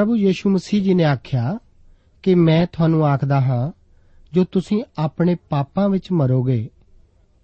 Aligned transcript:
ਪ੍ਰਭੂ 0.00 0.16
ਯੀਸ਼ੂ 0.16 0.50
ਮਸੀਹ 0.50 0.82
ਜੀ 0.82 0.94
ਨੇ 0.94 1.04
ਆਖਿਆ 1.04 1.58
ਕਿ 2.22 2.34
ਮੈਂ 2.34 2.66
ਤੁਹਾਨੂੰ 2.72 3.06
ਆਖਦਾ 3.06 3.40
ਹਾਂ, 3.40 3.72
ਜੋ 4.32 4.44
ਤੁਸੀਂ 4.44 4.84
ਆਪਣੇ 4.98 5.36
ਪਾਪਾਂ 5.48 5.88
ਵਿੱਚ 5.88 6.12
ਮਰੋਗੇ, 6.12 6.70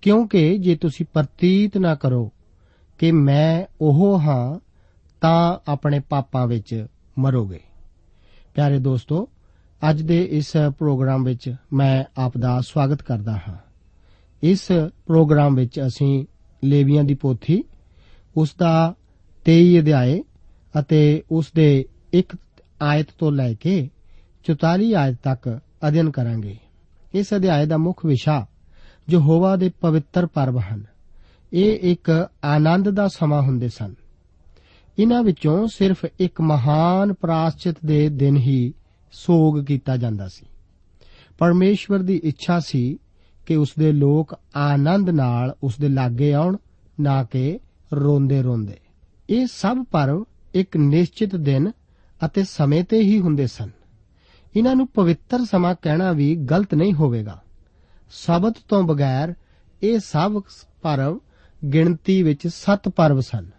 ਕਿਉਂਕਿ 0.03 0.59
ਜੇ 0.59 0.77
ਤੁਸੀਂ 0.77 1.07
ਪ੍ਰਤੀਤ 1.13 1.79
ਨਾ 1.79 1.95
ਕਰੋ 1.95 2.33
ਕਿ 2.99 3.13
ਮੈਂ 3.13 3.65
ਉਹ 3.81 4.21
ਹਾਂ, 4.21 4.59
ਤਾਂ 5.21 5.59
ਆਪਣੇ 5.69 6.01
ਪਾਪਾਂ 6.01 6.47
ਵਿੱਚ 6.47 6.87
ਮਰੋਗੇ। 7.19 7.61
ਪਿਆਰੇ 8.55 8.79
ਦੋਸਤੋ, 8.79 9.29
ਅੱਜ 9.91 10.03
ਦੇ 10.03 10.25
ਇਸ 10.25 10.53
ਪ੍ਰੋਗਰਾਮ 10.79 11.25
ਵਿੱਚ 11.25 11.55
ਮੈਂ 11.73 12.05
ਆਪ 12.17 12.39
ਦਾ 12.39 12.61
ਸਵਾਗਤ 12.61 13.03
ਕਰਦਾ 13.03 13.41
ਹਾਂ। 13.49 13.57
ਇਸ 14.43 14.73
ਪ੍ਰੋਗਰਾਮ 15.07 15.55
ਵਿੱਚ 15.55 15.81
ਅਸੀਂ 15.87 16.27
ਲੇਵੀਆਂ 16.65 17.05
ਦੀ 17.05 17.15
ਪੋਥੀ, 17.15 17.65
ਉਸ 18.37 18.55
ਦਾ 18.59 18.95
23 19.45 19.81
ਅਧਿਆਏ 19.81 20.23
ਅਤੇ 20.81 21.23
ਉਸ 21.31 21.53
ਦੇ 21.55 21.85
ਇੱਕ 22.13 22.37
ਆਇਤ 22.83 23.07
ਤੋਂ 23.19 23.33
ਲੈ 23.33 23.55
ਕੇ 23.55 23.91
44 24.45 24.95
ਆਇਤ 24.95 25.17
ਤੱਕ 25.23 25.61
ਅਧਿਐਨ 25.89 26.11
ਕਰਾਂਗੇ। 26.11 26.57
ਇਸ 27.15 27.35
ਅਧਿਆਏ 27.35 27.67
ਦਾ 27.67 27.77
ਮੁੱਖ 27.77 28.07
ਵਿਸ਼ਾ 28.07 28.47
ਯਹੋਵਾ 29.11 29.57
ਦੇ 29.57 29.71
ਪਵਿੱਤਰ 29.81 30.27
ਪਰਬ 30.27 30.59
ਹਨ। 30.59 30.85
ਇਹ 31.53 31.79
ਇੱਕ 31.83 32.29
ਆਨੰਦ 32.45 32.91
ਦਾ 32.91 33.09
ਸਮਾਂ 33.09 33.43
ਹੁੰਦੇ 33.43 33.69
ਸਨ। 33.69 33.95
ਇਹਨਾਂ 34.99 35.23
ਵਿੱਚੋਂ 35.23 35.69
ਸਿਰਫ 35.69 36.07
ਇੱਕ 36.21 36.41
ਮਹਾਨ 36.41 37.13
ਪ੍ਰਾਸ਼ਚਿਤ 37.13 37.77
ਦੇ 37.87 38.09
ਦਿਨ 38.09 38.37
ਹੀ 38.37 38.75
ਸੋਗ 39.13 39.65
ਕੀਤਾ 39.65 39.97
ਜਾਂਦਾ 39.97 40.29
ਸੀ। 40.29 40.47
ਪਰਮੇਸ਼ਵਰ 41.39 41.99
ਦੀ 41.99 42.21
ਇੱਛਾ 42.25 42.61
ਸੀ 42.61 42.99
ਕਿ 43.47 43.57
ਉਸ 43.57 43.73
ਦੇ 43.79 43.93
ਲੋਕ 43.93 44.39
ਆਨੰਦ 44.57 45.11
ਨਾਲ 45.11 45.55
ਉਸ 45.63 45.77
ਦੇ 45.79 45.89
ਲਾਗੇ 45.89 46.33
ਆਉਣ, 46.33 46.57
ਨਾ 47.01 47.25
ਕਿ 47.25 47.59
ਰੋਂਦੇ 47.93 48.43
ਰੋਂਦੇ 48.43 48.77
ਇਹ 49.31 49.47
ਸਭ 49.47 49.85
ਪਰਵ 49.91 50.25
ਇੱਕ 50.55 50.77
ਨਿਸ਼ਚਿਤ 50.77 51.37
ਦਿਨ 51.37 51.73
ਅਤੇ 52.25 52.45
ਸਮੇਂ 52.45 52.85
ਤੇ 52.85 53.01
ਹੀ 53.01 53.21
ਹੁੰਦੇ 53.21 53.47
ਸਨ। 53.47 53.71
ਇਹਨਾਂ 54.57 54.77
ਨੂੰ 54.77 54.87
ਪਵਿੱਤਰ 54.87 55.45
ਸਮਾਂ 55.45 55.75
ਕਹਿਣਾ 55.83 56.13
ਵੀ 56.13 56.37
ਗਲਤ 56.37 56.75
ਨਹੀਂ 56.75 56.93
ਹੋਵੇਗਾ। 56.93 57.43
ਸਬਤ 58.11 58.55
ਤੋਂ 58.69 58.83
ਬਗੈਰ 58.83 59.35
ਇਹ 59.83 59.99
ਸਭ 59.99 60.43
ਪਰਵ 60.83 61.21
ਗਿਣਤੀ 61.73 62.23
ਵਿੱਚ 62.23 62.47
ਸੱਤ 62.47 62.89
ਪਰਵ 62.89 63.21
ਸਨ। 63.21 63.51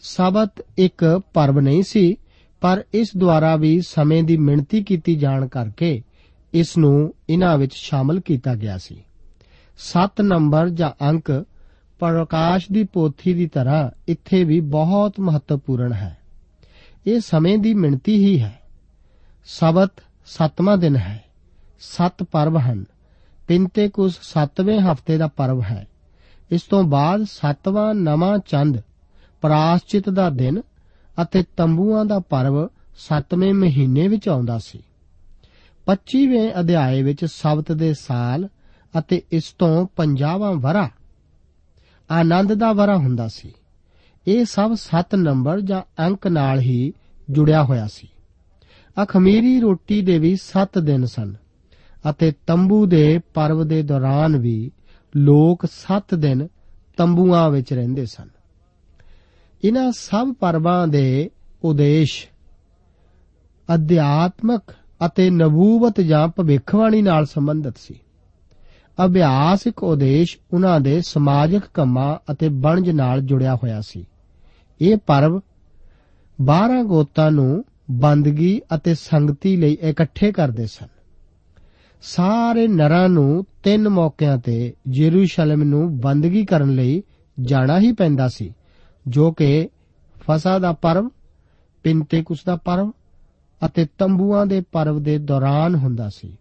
ਸਬਤ 0.00 0.52
ਇੱਕ 0.78 1.20
ਪਰਵ 1.34 1.60
ਨਹੀਂ 1.60 1.82
ਸੀ, 1.82 2.16
ਪਰ 2.60 2.84
ਇਸ 2.94 3.10
ਦੁਆਰਾ 3.16 3.56
ਵੀ 3.56 3.80
ਸਮੇਂ 3.80 4.22
ਦੀ 4.22 4.36
ਮਿਣਤੀ 4.36 4.82
ਕੀਤੀ 4.82 5.14
ਜਾਣ 5.14 5.48
ਕਰਕੇ 5.48 6.02
ਇਸ 6.52 6.78
ਨੂੰ 6.78 7.14
ਇਹਨਾਂ 7.30 7.58
ਵਿੱਚ 7.58 7.74
ਸ਼ਾਮਲ 7.74 8.20
ਕੀਤਾ 8.20 8.54
ਗਿਆ 8.54 8.78
ਸੀ। 8.78 9.04
7 9.78 10.22
ਨੰਬਰ 10.22 10.68
ਜਾਂ 10.68 11.04
ਅੰਕ 11.04 11.44
ਪ੍ਰਕਾਸ਼ 11.98 12.66
ਦੀ 12.72 12.84
ਪੋਥੀ 12.84 13.34
ਦੀ 13.34 13.46
ਤਰ੍ਹਾਂ 13.46 13.90
ਇੱਥੇ 14.08 14.44
ਵੀ 14.44 14.60
ਬਹੁਤ 14.60 15.20
ਮਹੱਤਵਪੂਰਨ 15.20 15.92
ਹੈ। 15.92 16.18
ਇਹ 17.06 17.20
ਸਮੇਂ 17.20 17.58
ਦੀ 17.58 17.74
ਮਿਣਤੀ 17.74 18.24
ਹੀ 18.24 18.40
ਹੈ। 18.40 18.60
ਸਬਤ 19.44 19.92
ਸੱਤਵਾਂ 20.26 20.76
ਦਿਨ 20.76 20.96
ਹੈ। 20.96 21.24
ਸੱਤ 21.80 22.22
ਪਰਵ 22.22 22.58
ਹਨ। 22.58 22.84
ਪਿੰਤੇਕੁਸ 23.48 24.18
ਸੱਤਵੇਂ 24.22 24.80
ਹਫ਼ਤੇ 24.80 25.18
ਦਾ 25.18 25.26
ਪਰਵ 25.26 25.62
ਹੈ। 25.62 25.86
ਇਸ 26.50 26.62
ਤੋਂ 26.62 26.82
ਬਾਅਦ 26.82 27.22
ਸੱਤਵਾਂ, 27.22 27.94
ਨਵਾਂ 27.94 28.38
ਚੰਦ 28.38 28.80
ਪ੍ਰਾਸ਼ਚਿਤ 29.40 30.10
ਦਾ 30.10 30.30
ਦਿਨ 30.30 30.62
ਅਤੇ 31.22 31.44
ਤੰਬੂਆਂ 31.56 32.04
ਦਾ 32.04 32.18
ਪਰਵ 32.18 32.68
ਸੱਤਵੇਂ 32.98 33.54
ਮਹੀਨੇ 33.54 34.08
ਵਿੱਚ 34.08 34.28
ਆਉਂਦਾ 34.28 34.58
ਸੀ। 34.58 34.78
25ਵੇਂ 35.86 36.52
ਅਧਿਆਏ 36.60 37.02
ਵਿੱਚ 37.02 37.24
ਸਬਤ 37.24 37.72
ਦੇ 37.72 37.94
ਸਾਲ 37.94 38.48
ਅਤੇ 38.98 39.22
ਇਸ 39.32 39.54
ਤੋਂ 39.58 39.86
50ਵਾਂ 39.96 40.52
ਵਰਾ 40.52 40.90
ਆਨੰਦ 42.10 42.54
ਦਾ 42.54 42.72
ਵਰਾ 42.72 42.96
ਹੁੰਦਾ 42.96 43.28
ਸੀ। 43.28 43.52
ਇਹ 44.26 44.44
ਸਭ 44.44 44.74
7 44.74 45.16
ਨੰਬਰ 45.16 45.60
ਜਾਂ 45.60 45.82
ਅੰਕ 46.06 46.26
ਨਾਲ 46.26 46.60
ਹੀ 46.60 46.92
ਜੁੜਿਆ 47.30 47.64
ਹੋਇਆ 47.64 47.86
ਸੀ। 47.86 48.08
ਅਖਮੀਰੀ 49.02 49.60
ਰੋਟੀ 49.60 50.02
ਦੇ 50.02 50.18
ਵੀ 50.18 50.36
7 50.36 50.78
ਦਿਨ 50.78 51.06
ਸਨ 51.06 51.34
ਅਤੇ 52.10 52.32
ਤੰਬੂ 52.46 52.86
ਦੇ 52.86 53.20
ਪਰਵ 53.34 53.68
ਦੇ 53.68 53.82
ਦੌਰਾਨ 53.82 54.36
ਵੀ 54.36 54.70
ਲੋਕ 55.16 55.66
7 55.66 56.14
ਦਿਨ 56.14 56.48
ਤੰਬੂਆਂ 56.96 57.50
ਵਿੱਚ 57.50 57.72
ਰਹਿੰਦੇ 57.72 58.06
ਸਨ। 58.06 58.28
ਇਹਨਾਂ 59.64 59.92
ਸਭ 59.92 60.34
ਪਰਵਾਂ 60.40 60.88
ਦੇ 60.88 61.30
ਉਦੇਸ਼ 61.64 62.26
ਅਧਿਆਤਮਕ 63.74 64.62
ਅਤੇ 65.06 65.30
ਨਬੂਵਤ 65.30 66.00
ਜਾਂ 66.00 66.28
ਭਵਿੱਖਬਾਣੀ 66.28 67.02
ਨਾਲ 67.02 67.26
ਸੰਬੰਧਿਤ 67.26 67.78
ਸੀ। 67.78 68.00
ਅਭਿਆਸਿਕ 69.04 69.82
ਉਦੇਸ਼ 69.82 70.38
ਉਹਨਾਂ 70.52 70.80
ਦੇ 70.80 71.00
ਸਮਾਜਿਕ 71.00 71.62
ਕੰਮਾਂ 71.74 72.32
ਅਤੇ 72.32 72.48
ਬਣਜ 72.48 72.90
ਨਾਲ 72.90 73.20
ਜੁੜਿਆ 73.20 73.54
ਹੋਇਆ 73.54 73.80
ਸੀ। 73.80 74.06
ਇਹ 74.80 74.96
ਪਰਵ 74.96 75.40
12 76.44 76.82
ਗੋਤਾਂ 76.82 77.30
ਨੂੰ 77.30 77.64
ਬੰਦਗੀ 77.90 78.60
ਅਤੇ 78.74 78.94
ਸੰਗਤੀ 78.94 79.56
ਲਈ 79.56 79.78
ਇਕੱਠੇ 79.82 80.32
ਕਰਦੇ 80.32 80.66
ਸਨ। 80.66 80.86
ਸਾਰੇ 82.02 82.68
ਨਰਾਂ 82.68 83.08
ਨੂੰ 83.08 83.46
ਤਿੰਨ 83.62 83.88
ਮੌਕਿਆਂ 83.88 84.38
ਤੇ 84.38 84.74
ਯਰੂਸ਼ਲਮ 84.92 85.62
ਨੂੰ 85.62 86.00
ਬੰਦਗੀ 86.00 86.44
ਕਰਨ 86.44 86.74
ਲਈ 86.74 87.02
ਜਾਣਾ 87.40 87.78
ਹੀ 87.78 87.92
ਪੈਂਦਾ 87.92 88.28
ਸੀ, 88.28 88.54
ਜੋ 89.08 89.32
ਕਿ 89.32 89.68
ਫਸਾ 90.20 90.58
ਦਾ 90.58 90.72
ਪਰਵ, 90.72 91.08
ਪਿੰਤੇਕੁਸ 91.82 92.44
ਦਾ 92.44 92.56
ਪਰਵ 92.56 92.92
ਅਤੇ 93.66 93.86
ਤੰਬੂਆਂ 93.98 94.46
ਦੇ 94.46 94.60
ਪਰਵ 94.72 95.02
ਦੇ 95.02 95.18
ਦੌਰਾਨ 95.18 95.74
ਹੁੰਦਾ 95.74 96.08
ਸੀ। 96.08 96.38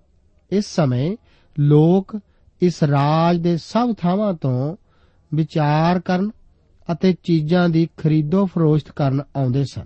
ਇਸ 0.51 0.65
ਸਮੇਂ 0.65 1.17
ਲੋਕ 1.59 2.19
ਇਸ 2.61 2.83
ਰਾਜ 2.83 3.37
ਦੇ 3.37 3.57
ਸਭ 3.57 3.93
ਥਾਵਾਂ 3.97 4.33
ਤੋਂ 4.33 4.75
ਵਿਚਾਰ 5.33 5.99
ਕਰਨ 5.99 6.31
ਅਤੇ 6.91 7.15
ਚੀਜ਼ਾਂ 7.23 7.69
ਦੀ 7.69 7.87
ਖਰੀਦੋ 7.97 8.45
ਫਰੋਖਤ 8.45 8.91
ਕਰਨ 8.91 9.21
ਆਉਂਦੇ 9.35 9.65
ਸਨ। 9.65 9.85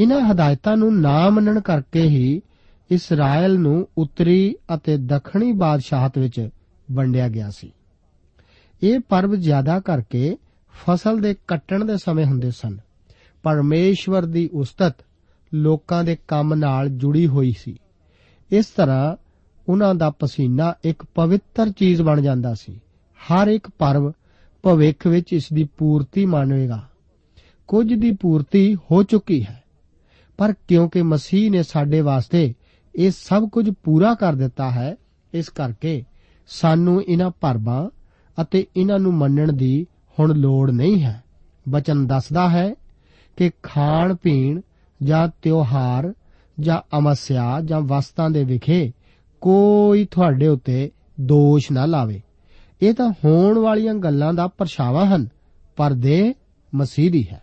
ਇਹਨਾਂ 0.00 0.20
ਹਦਾਇਤਾਂ 0.20 0.76
ਨੂੰ 0.76 1.00
ਨਾ 1.00 1.30
ਮੰਨਣ 1.30 1.60
ਕਰਕੇ 1.60 2.02
ਹੀ 2.02 2.42
ਇਸਰਾਇਲ 2.90 3.58
ਨੂੰ 3.58 3.88
ਉੱਤਰੀ 3.98 4.56
ਅਤੇ 4.74 4.96
ਦੱਖਣੀ 4.96 5.52
ਬਾਦਸ਼ਾਹਤ 5.52 6.18
ਵਿੱਚ 6.18 6.48
ਵੰਡਿਆ 6.92 7.28
ਗਿਆ 7.28 7.50
ਸੀ। 7.50 7.72
ਇਹ 8.82 9.00
ਪਰਵ 9.00 9.34
ਜ਼ਿਆਦਾ 9.34 9.80
ਕਰਕੇ 9.80 10.36
ਫਸਲ 10.86 11.20
ਦੇ 11.20 11.34
ਕੱਟਣ 11.48 11.84
ਦੇ 11.84 11.96
ਸਮੇਂ 11.96 12.26
ਹੁੰਦੇ 12.26 12.50
ਸਨ। 12.50 12.78
ਪਰਮੇਸ਼ਵਰ 13.42 14.24
ਦੀ 14.24 14.50
ਉਸਤਤ 14.52 14.96
ਲੋਕਾਂ 15.54 16.04
ਦੇ 16.04 16.16
ਕੰਮ 16.28 16.54
ਨਾਲ 16.54 16.88
ਜੁੜੀ 16.88 17.26
ਹੋਈ 17.26 17.54
ਸੀ। 17.58 17.76
ਇਸ 18.50 18.66
ਤਰ੍ਹਾਂ 18.66 19.16
ਉਹਨਾਂ 19.68 19.94
ਦਾ 19.94 20.10
ਪਸੀਨਾ 20.10 20.74
ਇੱਕ 20.84 21.04
ਪਵਿੱਤਰ 21.14 21.72
ਚੀਜ਼ 21.72 22.02
ਬਣ 22.02 22.20
ਜਾਂਦਾ 22.20 22.54
ਸੀ। 22.54 22.80
ਹਰ 23.16 23.48
ਇੱਕ 23.48 23.68
ਪਰਵ 23.78 24.12
ਭਵਿੱਖ 24.64 25.06
ਵਿੱਚ 25.06 25.32
ਇਸ 25.32 25.52
ਦੀ 25.52 25.64
ਪੂਰਤੀ 25.78 26.24
ਮੰਨੇਗਾ 26.26 26.82
ਕੁਝ 27.68 27.94
ਦੀ 27.94 28.10
ਪੂਰਤੀ 28.10 28.74
ਹੋ 28.74 29.02
ਚੁੱਕੀ 29.02 29.42
ਹੈ, 29.42 29.62
ਪਰ 30.38 30.52
ਕਿਉਂਕਿ 30.68 31.02
ਮਸੀਹ 31.02 31.50
ਨੇ 31.50 31.62
ਸਾਡੇ 31.62 32.00
ਵਾਸਤੇ 32.00 32.54
ਇਹ 32.94 33.10
ਸਭ 33.10 33.48
ਕੁਝ 33.48 33.70
ਪੂਰਾ 33.84 34.14
ਕਰ 34.14 34.32
ਦਿੱਤਾ 34.32 34.70
ਹੈ, 34.70 34.96
ਇਸ 35.34 35.48
ਕਰਕੇ 35.48 36.04
ਸਾਨੂੰ 36.48 37.02
ਇਹਨਾਂ 37.02 37.30
ਪਰਬਾਂ 37.40 37.88
ਅਤੇ 38.42 38.66
ਇਹਨਾਂ 38.76 38.98
ਨੂੰ 38.98 39.14
ਮੰਨਣ 39.14 39.52
ਦੀ 39.52 39.86
ਹੁਣ 40.18 40.34
ਲੋੜ 40.34 40.70
ਨਹੀਂ 40.70 41.02
ਹੈ। 41.02 41.22
ਬਚਨ 41.68 42.06
ਦੱਸਦਾ 42.06 42.48
ਹੈ 42.50 42.74
ਕਿ 43.36 43.50
ਖਾਣ 43.62 44.14
ਪੀਣ 44.14 44.60
ਜਾਂ 45.02 45.28
ਤਿਉਹਾਰ 45.42 46.12
ਜਾਂ 46.60 46.98
ਅਮਸਿਆ 46.98 47.60
ਜਾਂ 47.60 47.80
ਵਸਤਾਂ 47.80 48.30
ਦੇ 48.30 48.44
ਵਿਖੇ 48.44 48.92
ਕੋਈ 49.42 50.04
ਤੁਹਾਡੇ 50.04 50.48
ਉੱਤੇ 50.48 50.90
ਦੋਸ਼ 51.20 51.72
ਨਾ 51.72 51.86
ਲਾਵੇ। 51.86 52.20
ਇਹ 52.82 52.94
ਤਾਂ 52.94 53.12
ਹੋਣ 53.24 53.58
ਵਾਲੀਆਂ 53.58 53.94
ਗੱਲਾਂ 53.94 54.34
ਦਾ 54.34 54.46
ਪਰਛਾਵਾਂ 54.46 55.06
ਹਨ, 55.06 55.28
ਪਰ 55.76 55.92
ਦੇ 55.92 56.34
ਮਸੀਹ 56.74 57.10
ਦੀ 57.10 57.28
ਹੈ। 57.32 57.42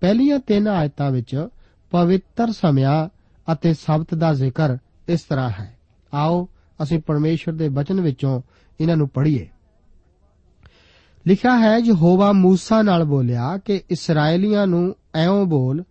ਪਹਿਲੀਆਂ 0.00 0.38
ਤਿੰਨ 0.38 0.68
ਆਇਤਾਂ 0.68 1.10
ਵਿੱਚ 1.10 1.48
ਪਵਿੱਤਰ 1.90 2.52
ਸਮਿਆ 2.52 3.08
ਅਤੇ 3.52 3.74
ਸਬਤ 3.74 4.14
ਦਾ 4.14 4.34
ਜ਼ਿਕਰ 4.34 4.76
ਇਸ 5.08 5.20
ਤਰ੍ਹਾਂ 5.20 5.50
ਹੈ। 5.50 5.78
ਆਓ 6.14 6.48
ਅਸੀਂ 6.82 6.98
ਪਰਮੇਸ਼ਰ 6.98 7.52
ਦੇ 7.52 7.68
ਬਚਨ 7.68 8.00
ਵਿੱਚੋਂ 8.00 8.42
ਇਹਨਾਂ 8.80 8.96
ਨੂੰ 8.96 9.08
ਪੜ੍ਹੀਏ। 9.08 9.48
ਲਿਖਿਆ 11.26 11.58
ਹੈ, 11.58 11.78
ਯਹੋਵਾ 11.78 12.30
موسی 12.30 12.82
ਨਾਲ 12.82 13.04
ਬੋਲਿਆ 13.04 13.58
ਕਿ 13.58 13.82
ਇਸرائیਲੀਆਂ 13.90 14.66
ਨੂੰ 14.66 14.94
ਐਉਂ 15.14 15.46
ਬੋਲ, 15.46 15.84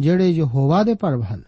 ਜਿਹੜੇ 0.00 0.30
ਯਹੋਵਾ 0.30 0.82
ਦੇ 0.82 0.94
ਪਰਵ 0.94 1.22
ਹਨ। 1.22 1.42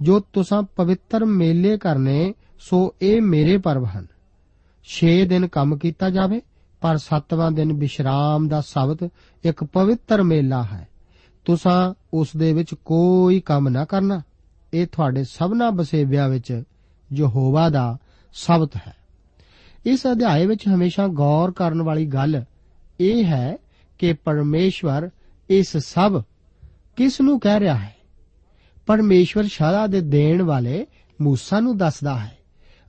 ਜੋ 0.00 0.20
ਤੁਸੀਂ 0.20 0.66
ਪਵਿੱਤਰ 0.76 1.24
ਮੇਲੇ 1.24 1.78
ਕਰਨੇ, 1.78 2.34
ਸੋ 2.58 2.94
ਇਹ 3.02 3.22
ਮੇਰੇ 3.22 3.58
ਪਰਵ 3.58 3.84
ਹਨ। 3.84 4.06
6 4.88 5.24
ਦਿਨ 5.26 5.46
ਕੰਮ 5.46 5.78
ਕੀਤਾ 5.78 6.10
ਜਾਵੇ, 6.10 6.42
ਪਰ 6.80 6.96
7ਵਾਂ 6.96 7.52
ਦਿਨ 7.52 7.72
ਵਿਸ਼ਰਾਮ 7.72 8.48
ਦਾ 8.48 8.60
ਸ਼ਬਦ 8.60 9.08
ਇੱਕ 9.44 9.64
ਪਵਿੱਤਰ 9.64 10.22
ਮੇਲਾ 10.22 10.62
ਹੈ। 10.62 10.88
ਤੁਸਾਂ 11.44 11.94
ਉਸ 12.14 12.28
ਦੇ 12.36 12.52
ਵਿੱਚ 12.52 12.74
ਕੋਈ 12.74 13.40
ਕੰਮ 13.40 13.68
ਨਾ 13.68 13.84
ਕਰਨਾ। 13.84 14.22
ਇਹ 14.74 14.86
ਤੁਹਾਡੇ 14.86 15.24
ਸਭਨਾ 15.24 15.70
ਬਸੇਵਿਆਂ 15.70 16.28
ਵਿੱਚ 16.28 16.62
ਯਹੋਵਾ 17.12 17.68
ਦਾ 17.68 17.98
ਸ਼ਬਦ 18.32 18.68
ਹੈ। 18.86 18.94
ਇਸ 19.86 20.06
ਅਧਿਆਏ 20.06 20.46
ਵਿੱਚ 20.46 20.68
ਹਮੇਸ਼ਾ 20.68 21.08
ਗੌਰ 21.08 21.50
ਕਰਨ 21.50 21.82
ਵਾਲੀ 21.82 22.06
ਗੱਲ 22.06 22.44
ਇਹ 23.00 23.24
ਹੈ 23.24 23.56
ਕਿ 23.98 24.12
ਪਰਮੇਸ਼ਵਰ 24.12 25.10
ਇਸ 25.50 25.76
ਸਭ 25.76 26.22
ਕਿਸ 26.96 27.20
ਨੂੰ 27.20 27.40
ਕਹਿ 27.40 27.60
ਰਿਹਾ 27.60 27.74
ਹੈ? 27.74 27.94
ਪਰਮੇਸ਼ਵਰ 28.86 29.44
ਸ਼ਾਲਾ 29.44 29.86
ਦੇ 29.86 30.00
ਦੇਣ 30.00 30.42
ਵਾਲੇ 30.42 30.86
ਮੂਸਾ 31.20 31.60
ਨੂੰ 31.60 31.78
ਦੱਸਦਾ 31.78 32.18
ਹੈ 32.18 32.38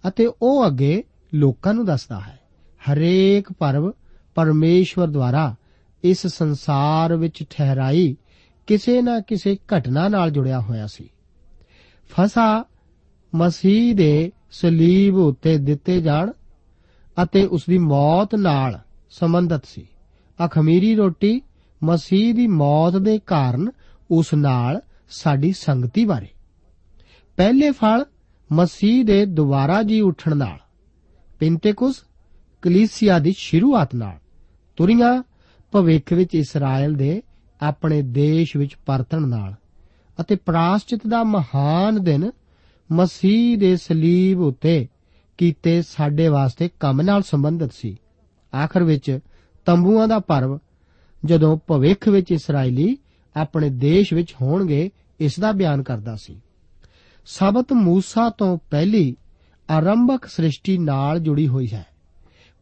ਅਤੇ 0.07 0.29
ਉਹ 0.41 0.67
ਅੱਗੇ 0.67 1.03
ਲੋਕਾਂ 1.33 1.73
ਨੂੰ 1.73 1.85
ਦੱਸਦਾ 1.85 2.19
ਹੈ। 2.19 2.39
ਹਰੇਕ 2.91 3.53
ਪਰਵ 3.53 3.91
ਪਰਮੇਸ਼ਵਰ 4.35 5.07
ਦੁਆਰਾ 5.07 5.55
ਇਸ 6.03 6.27
ਸੰਸਾਰ 6.27 7.15
ਵਿੱਚ 7.15 7.43
ਠਹਿਰਾਈ 7.49 8.17
ਕਿਸੇ 8.67 9.01
ਨਾ 9.01 9.19
ਕਿਸੇ 9.19 9.57
ਘਟਨਾ 9.77 10.07
ਨਾਲ 10.07 10.31
ਜੁੜਿਆ 10.31 10.59
ਹੋਇਆ 10.59 10.87
ਸੀ। 10.87 11.09
ਫਸਾ 12.09 12.65
ਮਸੀਹ 13.35 13.95
ਦੇ 13.95 14.31
ਸਲੀਬ 14.51 15.15
ਉੱਤੇ 15.15 15.57
ਦਿੱਤੇ 15.57 16.01
ਜਾਣ 16.01 16.31
ਅਤੇ 17.23 17.45
ਉਸ 17.45 17.63
ਦੀ 17.69 17.77
ਮੌਤ 17.77 18.35
ਨਾਲ 18.35 18.79
ਸੰਬੰਧਿਤ 19.09 19.61
ਸੀ। 19.65 19.87
ਅਖਮੀਰੀ 20.45 20.95
ਰੋਟੀ 20.95 21.41
ਮਸੀਹ 21.83 22.35
ਦੀ 22.35 22.47
ਮੌਤ 22.47 22.95
ਦੇ 22.95 23.19
ਕਾਰਨ 23.19 23.71
ਉਸ 24.11 24.33
ਨਾਲ 24.33 24.81
ਸਾਡੀ 25.09 25.53
ਸੰਗਤੀ 25.53 26.05
ਬਾਰੇ। 26.05 26.27
ਪਹਿਲੇ 27.37 27.71
ਫਲ 27.71 28.05
ਮਸੀਹ 28.51 29.05
ਦੇ 29.05 29.25
ਦੁਬਾਰਾ 29.25 29.83
ਜੀ 29.83 30.01
ਉੱਠਣ 30.01 30.37
ਨਾਲ। 30.37 30.59
ਪਿੰਤੇਕੁਸ 31.39 32.03
ਕਲੀਸਿਆ 32.61 33.19
ਦੀ 33.19 33.33
ਸ਼ੁਰੂਆਤ 33.37 33.95
ਨਾਲ 33.95 34.17
ਤੁਰੀਆਂ 34.77 35.23
ਭਵਿੱਖ 35.71 36.13
ਵਿੱਚ 36.13 36.35
ਇਸਰਾਇਲ 36.35 36.93
ਦੇ 36.93 37.21
ਆਪਣੇ 37.61 38.01
ਦੇਸ਼ 38.01 38.57
ਵਿੱਚ 38.57 38.75
ਪਰਤਣ 38.85 39.27
ਨਾਲ 39.27 39.55
ਅਤੇ 40.21 40.35
ਪ੍ਰਾਸ਼ਚਿਤ 40.35 41.07
ਦਾ 41.07 41.23
ਮਹਾਨ 41.23 42.03
ਦਿਨ 42.03 42.31
ਮਸੀਹ 42.91 43.57
ਦੇ 43.57 43.77
ਸਲੀਬ 43.77 44.39
ਉੱਤੇ 44.39 44.87
ਕੀਤੇ 45.37 45.81
ਸਾਡੇ 45.81 46.27
ਵਾਸਤੇ 46.27 46.69
ਕੰਮ 46.79 47.01
ਨਾਲ 47.01 47.21
ਸੰਬੰਧਿਤ 47.21 47.73
ਸੀ। 47.73 47.97
ਆਖਰ 48.55 48.83
ਵਿੱਚ 48.83 49.19
ਤੰਬੂਆਂ 49.65 50.07
ਦਾ 50.07 50.19
ਪਰਵ 50.19 50.59
ਜਦੋਂ 51.25 51.57
ਭਵਿੱਖ 51.67 52.07
ਵਿੱਚ 52.07 52.31
ਇਸرائیਲੀ 52.31 52.97
ਆਪਣੇ 53.35 53.69
ਦੇਸ਼ 53.69 54.13
ਵਿੱਚ 54.13 54.35
ਹੋਣਗੇ, 54.41 54.91
ਇਸ 55.19 55.39
ਦਾ 55.39 55.51
ਬਿਆਨ 55.51 55.83
ਕਰਦਾ 55.83 56.15
ਸੀ। 56.15 56.41
ਸਬਤ 57.25 57.73
ਮੂਸਾ 57.73 58.29
ਤੋਂ 58.29 58.57
ਪਹਿਲੀ 58.71 59.15
ਆਰੰਭਕ 59.69 60.25
ਸ੍ਰਿਸ਼ਟੀ 60.25 60.77
ਨਾਲ 60.77 61.19
ਜੁੜੀ 61.19 61.47
ਹੋਈ 61.47 61.69
ਹੈ। 61.73 61.85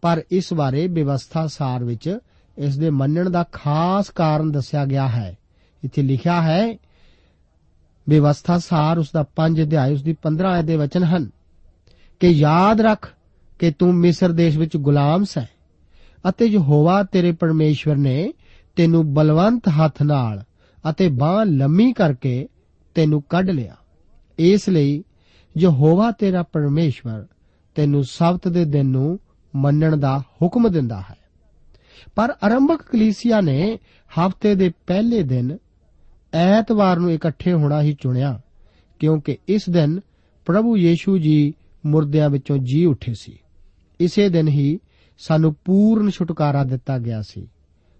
ਪਰ 0.01 0.23
ਇਸ 0.31 0.53
ਬਾਰੇ 0.53 0.87
ਵਿਵਸਥਾ 0.87 1.47
ਸਾਰ 1.47 1.83
ਵਿੱਚ 1.83 2.17
ਇਸ 2.57 2.77
ਦੇ 2.77 2.89
ਮੰਨਣ 2.89 3.29
ਦਾ 3.29 3.45
ਖਾਸ 3.51 4.09
ਕਾਰਨ 4.09 4.51
ਦੱਸਿਆ 4.51 4.85
ਗਿਆ 4.85 5.07
ਹੈ। 5.07 5.37
ਇੱਥੇ 5.83 6.01
ਲਿਖਿਆ 6.01 6.41
ਹੈ, 6.41 6.77
ਵਿਵਸਥਾ 8.09 8.57
ਸਾਰ 8.57 8.97
ਉਸ 8.97 9.11
ਦਾ 9.13 9.25
5 9.35 9.61
ਅਧਿਆਇ 9.61 9.93
ਉਸ 9.93 10.03
ਦੀ 10.03 10.13
15 10.13 10.47
ਆਇਤ 10.47 10.65
ਦੇ 10.65 10.75
ਵਚਨ 10.75 11.03
ਹਨ। 11.03 11.29
ਕਿ 12.19 12.27
ਯਾਦ 12.27 12.81
ਰੱਖ 12.81 13.13
ਕਿ 13.59 13.71
ਤੂੰ 13.71 13.95
ਮਿਸਰ 13.95 14.31
ਦੇਸ਼ 14.31 14.57
ਵਿੱਚ 14.57 14.77
ਗੁਲਾਮ 14.77 15.23
ਸੈਂ 15.23 15.45
ਅਤੇ 16.29 16.45
ਯਹੋਵਾ 16.45 17.03
ਤੇਰੇ 17.03 17.31
ਪਰਮੇਸ਼ਵਰ 17.31 17.95
ਨੇ 17.95 18.33
ਤੈਨੂੰ 18.75 19.13
ਬਲਵੰਤ 19.13 19.69
ਹੱਥ 19.69 20.03
ਨਾਲ 20.03 20.43
ਅਤੇ 20.89 21.07
ਬਾਹ 21.07 21.45
ਲੰਮੀ 21.45 21.93
ਕਰਕੇ 21.93 22.47
ਤੈਨੂੰ 22.95 23.23
ਕੱਢ 23.29 23.49
ਲਿਆ। 23.49 23.75
ਇਸ 24.39 24.69
ਲਈ 24.69 25.03
ਯਹੋਵਾ 25.57 26.11
ਤੇਰਾ 26.11 26.43
ਪਰਮੇਸ਼ਵਰ 26.43 27.25
ਤੈਨੂੰ 27.75 28.03
ਸਬਤ 28.03 28.47
ਦੇ 28.47 28.65
ਦਿਨ 28.65 28.85
ਨੂੰ 28.85 29.19
ਮੰਨਣ 29.55 29.97
ਦਾ 29.97 30.19
ਹੁਕਮ 30.19 30.71
ਦਿੰਦਾ 30.71 31.01
ਹੈ। 31.01 31.15
ਪਰ 32.15 32.33
ਆਰੰਭਕ 32.43 32.81
ਕਲੀਸਿਆ 32.81 33.41
ਨੇ 33.41 33.79
ਹਫ਼ਤੇ 34.09 34.55
ਦੇ 34.55 34.71
ਪਹਿਲੇ 34.87 35.23
ਦਿਨ 35.23 35.57
ਐਤਵਾਰ 36.33 36.97
ਨੂੰ 36.97 37.11
ਇਕੱਠੇ 37.11 37.53
ਹੋਣਾ 37.53 37.81
ਹੀ 37.81 37.97
ਚੁਣਿਆ, 38.01 38.41
ਕਿਉਂਕਿ 38.99 39.37
ਇਸ 39.47 39.69
ਦਿਨ 39.69 39.99
ਪ੍ਰਭੂ 40.45 40.77
ਯੀਸ਼ੂ 40.77 41.17
ਜੀ 41.17 41.53
ਮੁਰਦਿਆਂ 41.85 42.29
ਵਿੱਚੋਂ 42.29 42.57
ਜੀ 42.57 42.85
ਉੱਠੇ 42.85 43.13
ਸੀ। 43.13 43.37
ਇਸੇ 43.99 44.29
ਦਿਨ 44.29 44.47
ਹੀ 44.47 44.79
ਸਾਨੂੰ 45.17 45.55
ਪੂਰਨ 45.65 46.09
ਛੁਟਕਾਰਾ 46.09 46.63
ਦਿੱਤਾ 46.63 46.97
ਗਿਆ 46.97 47.21
ਸੀ। 47.21 47.47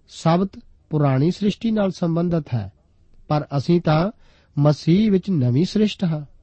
ਸਬਤ 0.08 0.50
ਪੁਰਾਣੀ 0.90 1.30
ਸ੍ਰਿਸ਼ਟੀ 1.30 1.70
ਨਾਲ 1.70 1.90
ਸੰਬੰਧਿਤ 1.90 2.44
ਹੈ, 2.54 2.72
ਪਰ 3.28 3.46
ਅਸੀਂ 3.56 3.80
ਤਾਂ 3.80 4.10
ਮਸੀਹ 4.58 5.12
ਵਿੱਚ 5.12 5.30
ਨਵੀਂ 5.30 5.64
ਸ੍ਰਿਸ਼ਟ 5.64 6.04
ਹਾਂ। 6.04 6.37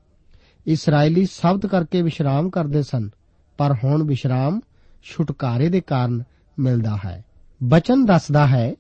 ਇਸرائیਲੀ 0.68 1.26
ਸਬਦ 1.26 1.66
ਕਰਕੇ 1.66 2.02
ਵਿਸ਼ਰਾਮ 2.02 2.50
ਕਰਦੇ 2.50 2.84
ਸਨ, 2.84 3.10
ਪਰ 3.58 3.76
ਹੁਣ 3.84 4.04
ਵਿਸ਼ਰਾਮ 4.04 4.60
ਛੁਟਕਾਰੇ 5.04 5.70
ਦੇ 5.70 5.82
ਕਾਰਨ 5.82 6.24
ਮਿਲਦਾ 6.60 6.98
ਹੈ। 7.06 7.26
ਬਚਨ 7.64 8.06
ਦੱਸਦਾ 8.06 8.48
ਹੈ 8.48 8.76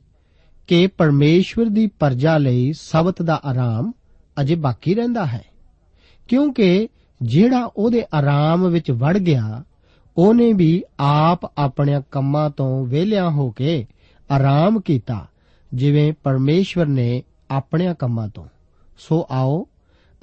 ਕਿ 0.68 0.88
ਪਰਮੇਸ਼ਵਰ 0.88 1.66
ਦੀ 1.66 1.88
ਪਰਜਾ 1.88 2.38
ਲਈ 2.38 2.74
ਸਬਤ 2.74 3.22
ਦਾ 3.22 3.42
ਆਰਾਮ 3.46 3.92
ਅਜੇ 4.42 4.56
ਬਾਕੀ 4.56 4.96
ਰਹਿੰਦਾ 4.96 5.26
ਹੈ, 5.26 5.44
ਕਿਉਂਕਿ 6.28 6.90
ਜਿਹੜਾ 7.22 7.70
ਉਹਦੇ 7.78 8.06
ਆਰਾਮ 8.14 8.70
ਵਿੱਚ 8.70 8.92
ਵੜ 8.92 9.18
ਗਿਆ, 9.18 9.64
ਉਹਨੇ 10.18 10.54
ਵੀ 10.54 10.84
ਆਪ 11.00 11.60
ਆਪਣੇ 11.60 12.02
ਕੰਮਾਂ 12.12 12.50
ਤੋਂ 12.50 12.86
ਵਿਹਲਿਆ 12.86 13.30
ਹੋ 13.30 13.52
ਕੇ 13.52 13.88
ਆਰਾਮ 14.32 14.80
ਕੀਤਾ, 14.80 15.28
ਜਿਵੇਂ 15.74 16.14
ਪਰਮੇਸ਼ਵਰ 16.24 16.86
ਨੇ 16.86 17.24
ਆਪਣੇ 17.52 17.96
ਕੰਮਾਂ 18.00 18.28
ਤੋਂ। 18.28 18.46
ਸੋ 18.98 19.28
ਆਓ 19.32 19.68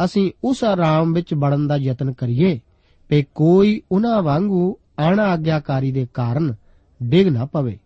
ਅਸੀਂ 0.05 0.33
ਉਸ 0.45 0.65
ਆਰਾਮ 0.65 1.13
ਵਿੱਚ 1.13 1.35
ਵੜਨ 1.35 1.67
ਦਾ 1.67 1.77
ਯਤਨ 1.77 2.13
ਕਰੀਏ 2.13 2.61
ਕਿ 3.09 3.25
ਕੋਈ 3.35 3.83
ਉਹਨਾਂ 3.93 4.23
ਵਾਂਗੂ 4.23 4.77
ਅਣਆਗਿਆਕਾਰੀ 5.09 5.93
ਦੇ 5.93 6.07
ਕਾਰਨ 6.15 6.55
ਡਿੱਗ 7.03 7.29
ਨਾ 7.29 7.45
ਪਵੇ। 7.45 7.79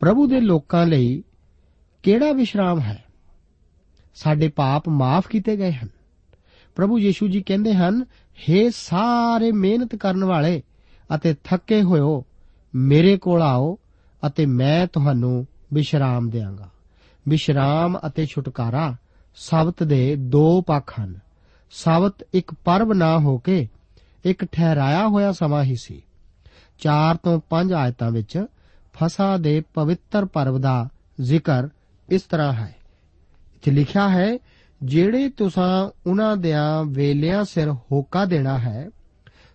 ਪ੍ਰਭੂ 0.00 0.26
ਦੇ 0.26 0.40
ਲੋਕਾਂ 0.40 0.86
ਲਈ 0.86 1.22
ਕਿਹੜਾ 2.02 2.32
ਵਿਸ਼ਰਾਮ 2.32 2.80
ਹੈ? 2.80 3.04
ਸਾਡੇ 4.14 4.48
ਪਾਪ 4.48 4.88
ਮਾਫ 4.88 5.26
ਕੀਤੇ 5.26 5.56
ਗਏ 5.56 5.72
ਹਨ। 5.72 5.88
ਪ੍ਰਭੂ 6.76 6.98
ਯੀਸ਼ੂ 6.98 7.28
ਜੀ 7.28 7.42
ਕਹਿੰਦੇ 7.42 7.74
ਹਨ 7.74 8.04
हे 8.36 8.70
ਸਾਰੇ 8.70 9.52
ਮਿਹਨਤ 9.52 9.96
ਕਰਨ 9.96 10.24
ਵਾਲੇ 10.24 10.62
ਅਤੇ 11.14 11.34
ਥੱਕੇ 11.44 11.82
ਹੋਇਓ, 11.82 12.24
ਮੇਰੇ 12.74 13.16
ਕੋਲ 13.16 13.42
ਆਓ 13.42 13.78
ਅਤੇ 14.26 14.46
ਮੈਂ 14.46 14.86
ਤੁਹਾਨੂੰ 14.86 15.46
ਵਿਸ਼ਰਾਮ 15.72 16.30
ਦੇਵਾਂਗਾ 16.30 16.70
ਵਿਸ਼ਰਾਮ 17.28 17.98
ਅਤੇ 18.06 18.26
ਛੁਟਕਾਰਾ 18.26 18.96
ਸਬਤ 19.36 19.82
ਦੇ 19.82 20.16
ਦੋ 20.16 20.62
ਪੱਖ 20.62 21.00
ਹਨ। 21.00 21.25
ਸਬਤ 21.70 22.14
ਇੱਕ 22.34 22.54
ਪਰਬ 22.64 22.92
ਨਾ 22.92 23.18
ਹੋ 23.18 23.38
ਕੇ 23.38 23.68
ਇੱਕ 24.24 24.44
ਠਹਿਰਾਇਆ 24.44 25.08
ਹੋਇਆ 25.08 25.32
ਸਮਾਂ 25.32 25.64
ਹੀ 25.64 25.76
ਸੀ। 25.76 26.02
4 26.78 27.16
ਤੋਂ 27.16 27.40
5 27.50 27.72
ਆਇਤਾਂ 27.72 28.10
ਵਿੱਚ 28.10 28.46
ਫਸਾ 28.92 29.36
ਦੇ 29.36 29.62
ਪਵਿੱਤਰ 29.74 30.24
ਪਰਬ 30.24 30.58
ਦਾ 30.58 30.88
ਜ਼ਿਕਰ 31.20 31.68
ਇਸ 32.08 32.22
ਤਰ੍ਹਾਂ 32.22 32.52
ਹੈ। 32.52 32.76
ਇੱਥੇ 33.54 33.70
ਲਿਖਿਆ 33.70 34.08
ਹੈ, 34.08 34.38
ਜਿਹੜੇ 34.82 35.28
ਤੁਸਾਂ 35.28 35.90
ਉਹਨਾਂ 36.10 36.36
ਦਿਆਂ 36.36 36.84
ਵੇਲਿਆਂ 36.84 37.44
ਸਿਰ 37.44 37.72
ਹੋਕਾ 37.72 38.24
ਦੇਣਾ 38.24 38.58
ਹੈ, 38.58 38.90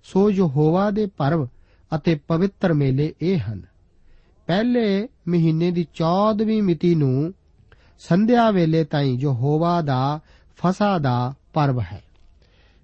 ਸੋ 0.04 0.32
ਯਹੋਵਾ 0.32 0.92
ਦੇ 0.92 1.06
ਪਰਬ 1.06 1.48
ਅਤੇ 1.96 2.16
ਪਵਿੱਤਰ 2.16 2.74
ਮੇਲੇ 2.74 3.14
ਇਹ 3.22 3.38
ਹਨ। 3.38 3.62
ਪਹਿਲੇ 4.48 5.10
ਮਹੀਨੇ 5.28 5.72
ਦੀ 5.72 5.88
14ਵੀਂ 5.96 6.64
ਮਿਤੀ 6.64 6.96
ਨੂੰ 6.96 7.34
ਸੰਧਿਆ 8.00 8.52
ਵੇਲੇ 8.52 8.84
ਤਾਈਂ 8.84 9.18
ਯਹੋਵਾ 9.20 9.82
ਦਾ 9.82 10.20
ਫਸਾ 10.58 10.98
ਦਾ 10.98 11.34
ਪਰਬ 11.54 11.80
ਹੈ। 11.80 12.04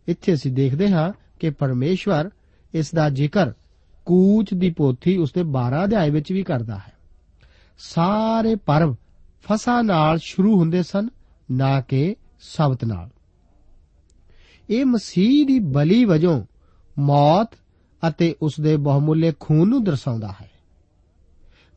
ਇੱਥੇ 0.08 0.34
ਅਸੀਂ 0.34 0.52
ਦੇਖਦੇ 0.52 0.90
ਹਾਂ 0.90 1.14
ਕਿ 1.40 1.50
ਪਰਮੇਸ਼ਵਰ 1.50 2.30
ਇਸ 2.74 2.94
ਦਾ 2.96 3.10
ਜ਼ਿਕਰ 3.10 3.54
ਕੂਚ 4.06 4.54
ਦੀ 4.54 4.70
ਪੋਥੀ 4.70 5.18
ਉਸਦੇ 5.18 5.44
12 5.44 5.84
ਅਧਿਆਏ 5.84 6.10
ਵਿੱਚ 6.10 6.32
ਵੀ 6.32 6.44
ਕਰਦਾ 6.44 6.78
ਹੈ। 6.78 6.94
ਸਾਰੇ 7.78 8.56
ਪਰਬ 8.56 8.96
ਫਸਾ 9.44 9.82
ਨਾਲ 9.82 10.18
ਸ਼ੁਰੂ 10.18 10.60
ਹੁੰਦੇ 10.60 10.84
ਸਨ, 10.84 11.10
ਨਾ 11.52 11.82
ਕਿ 11.82 12.16
ਸਬਤ 12.40 12.86
ਨਾਲ। 12.86 13.10
ਇਹ 14.70 14.86
ਮਸੀਹ 14.86 15.46
ਦੀ 15.46 15.60
ਬਲੀ 15.60 16.06
ਵਜੋਂ 16.06 16.46
ਮੌਤ 17.00 17.50
ਅਤੇ 18.08 18.36
ਉਸ 18.42 18.54
ਦੇ 18.60 18.78
ਬਹੁਮੁੱਲੇ 18.78 19.34
ਖੂਨ 19.40 19.70
ਨੂੰ 19.70 19.84
ਦਰਸਾਉਂਦਾ 19.84 20.34
ਹੈ। 20.42 20.52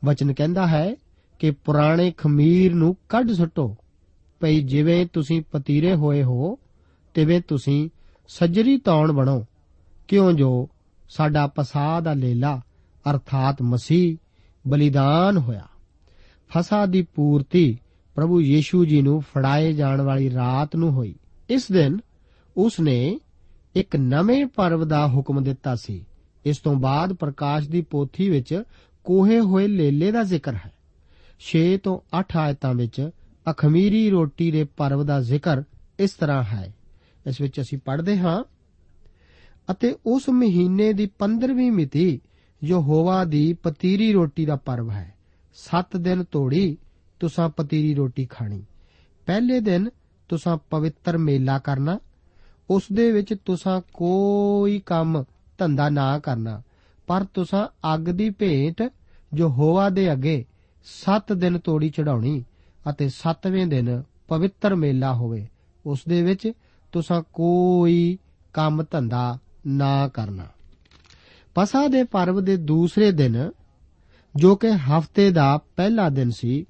ਵਚਨ 0.05 0.33
ਕਹਿੰਦਾ 0.33 0.67
ਹੈ 0.67 0.95
ਕਿ 1.39 1.51
ਪੁਰਾਣੇ 1.51 2.11
ਖਮੀਰ 2.11 2.75
ਨੂੰ 2.75 2.97
ਕੱਢ 3.09 3.33
ਸੁੱਟੋ, 3.33 3.77
ਭਈ 4.41 4.63
ਜਿਵੇਂ 4.63 5.07
ਤੁਸੀਂ 5.13 5.43
ਪਤੀਰੇ 5.53 5.95
ਹੋਏ 5.95 6.23
ਹੋ 6.23 6.59
ਤਿਵੇਂ 7.15 7.41
ਤੁਸੀਂ 7.49 7.91
ਸੱਜਰੀ 8.29 8.77
ਤੌਣ 8.77 9.13
ਬਣੋ। 9.13 9.45
ਕਿਉਂ 10.09 10.33
ਜੋ 10.33 10.69
ਸਾਡਾ 11.09 11.47
ਪਸਾਹ 11.47 12.01
ਦਾ 12.01 12.15
ਲੇਲਾ, 12.15 12.61
ਅਰਥਾਤ 13.11 13.63
ਮਸੀਹ, 13.63 14.17
ਬਲੀਦਾਨ 14.69 15.39
ਹੋਇਆ। 15.39 15.67
ਫਸਾ 16.49 16.87
ਦੀ 16.87 17.03
ਪੂਰਤੀ 17.03 17.79
ਪ੍ਰਭੂ 18.15 18.41
ਯੀਸ਼ੂ 18.41 18.85
ਜੀ 18.85 19.03
ਨੂੰ 19.03 19.21
ਫੜਾਏ 19.21 19.73
ਜਾਣ 19.73 20.01
ਵਾਲੀ 20.01 20.35
ਰਾਤ 20.35 20.77
ਨੂੰ 20.77 20.91
ਹੋਈ। 20.91 21.15
ਇਸ 21.51 21.73
ਦਿਨ 21.73 21.99
ਉਸ 22.57 22.81
ਨੇ 22.81 23.21
ਇੱਕ 23.75 23.97
ਨਵੇਂ 23.97 24.47
ਪਰਵ 24.47 24.89
ਦਾ 24.89 25.07
ਹੁਕਮ 25.07 25.43
ਦਿੱਤਾ 25.43 25.77
ਸੀ। 25.77 26.05
ਇਸ 26.45 26.59
ਤੋਂ 26.59 26.75
ਬਾਅਦ 26.75 27.13
ਪ੍ਰਕਾਸ਼ 27.13 27.69
ਦੀ 27.69 27.81
ਪੋਥੀ 27.81 28.31
ਵਿੱਚ 28.31 28.63
ਕੋਹੇ 29.05 29.41
ਹੋਏ 29.41 29.67
ਲੇਲੇ 29.67 30.13
ਦਾ 30.13 30.23
ਜ਼ਿਕਰ 30.23 30.55
ਹੈ। 30.55 30.73
6 31.41 31.77
ਤੋਂ 31.77 32.17
8 32.19 32.37
ਆਇਤਾਂ 32.37 32.75
ਵਿੱਚ 32.75 33.11
ਅਖਮੀਰੀ 33.51 34.11
ਰੋਟੀ 34.11 34.51
ਦੇ 34.51 34.65
ਪਰਵ 34.65 35.05
ਦਾ 35.05 35.21
ਜ਼ਿਕਰ 35.21 35.63
ਇਸ 35.99 36.11
ਤਰ੍ਹਾਂ 36.11 36.43
ਹੈ। 36.43 36.75
ਇਸ 37.27 37.41
ਵਿੱਚ 37.41 37.61
ਅਸੀਂ 37.61 37.79
ਪੜ੍ਹਦੇ 37.79 38.19
ਹਾਂ, 38.19 38.43
ਅਤੇ 39.69 39.95
ਉਸ 40.07 40.29
ਮਹੀਨੇ 40.29 40.93
ਦੀ 40.93 41.09
15ਵੀਂ 41.19 41.71
ਮਿਤੀ 41.73 42.21
ਯਹੋਵਾ 42.63 43.25
ਦੀ 43.25 43.53
ਪਤੀਰੀ 43.53 44.13
ਰੋਟੀ 44.13 44.47
ਦਾ 44.47 44.57
ਪਰਵ 44.57 44.91
ਹੈ। 44.91 45.15
7 45.57 45.97
ਦਿਨ 45.97 46.25
ਤੋੜੀ 46.25 46.77
ਤੁਸਾਂ 47.21 47.49
ਪਤੀਰੀ 47.49 47.95
ਰੋਟੀ 47.95 48.27
ਖਾਣੀ। 48.27 48.63
ਪਹਿਲੇ 49.27 49.61
ਦਿਨ 49.61 49.89
ਤੁਸਾਂ 50.31 50.57
ਪਵਿੱਤਰ 50.71 51.19
ਮੇਲਾ 51.19 51.59
ਕਰਨਾ, 51.59 51.99
ਉਸ 52.71 52.83
ਦੇ 52.93 53.11
ਵਿੱਚ 53.13 53.35
ਤੁਸਾਂ 53.45 53.81
ਕੋਈ 53.95 54.79
ਕੰਮ 54.87 55.25
ਧੰਦਾ 55.59 55.89
ਨਾ 55.89 56.19
ਕਰਨਾ, 56.19 56.61
ਪਰ 57.09 57.25
ਤੁਸਾਂ 57.25 57.67
ਅੱਗ 57.95 58.01
ਦੀ 58.01 58.31
ਭੇਂਟ 58.31 58.83
ਜੋ 59.33 59.49
ਹੋਵਾ 59.49 59.89
ਦੇ 59.89 60.13
ਅੱਗੇ 60.13 60.45
7 60.87 61.33
ਦਿਨ 61.33 61.59
ਤੋੜੀ 61.59 61.91
ਚੜਾਉਣੀ 61.91 62.43
ਅਤੇ 62.91 63.09
7ਵੇਂ 63.09 63.67
ਦਿਨ 63.67 64.03
ਪਵਿੱਤਰ 64.29 64.75
ਮੇਲਾ 64.75 65.13
ਹੋਵੇ, 65.15 65.47
ਉਸ 65.85 66.01
ਦੇ 66.09 66.23
ਵਿੱਚ 66.23 66.51
ਤੁਸਾਂ 66.93 67.23
ਕੋਈ 67.33 68.19
ਕੰਮ 68.55 68.85
ਧੰਦਾ 68.91 69.39
ਨਾ 69.67 70.09
ਕਰਨਾ। 70.09 70.45
ਪਸਾ 71.55 71.89
ਦੇ 71.89 72.05
ਪਰਵ 72.05 72.45
ਦੇ 72.45 72.57
ਦੂਸਰੇ 72.57 73.13
ਦਿਨ, 73.13 73.51
ਜੋ 74.37 74.57
ਕਿ 74.57 74.69
ਹਫ਼ਤੇ 74.69 75.31
ਦਾ 75.31 75.59
ਪਹਿਲਾ 75.77 76.09
ਦਿਨ 76.09 76.31
ਸੀ, 76.31 76.67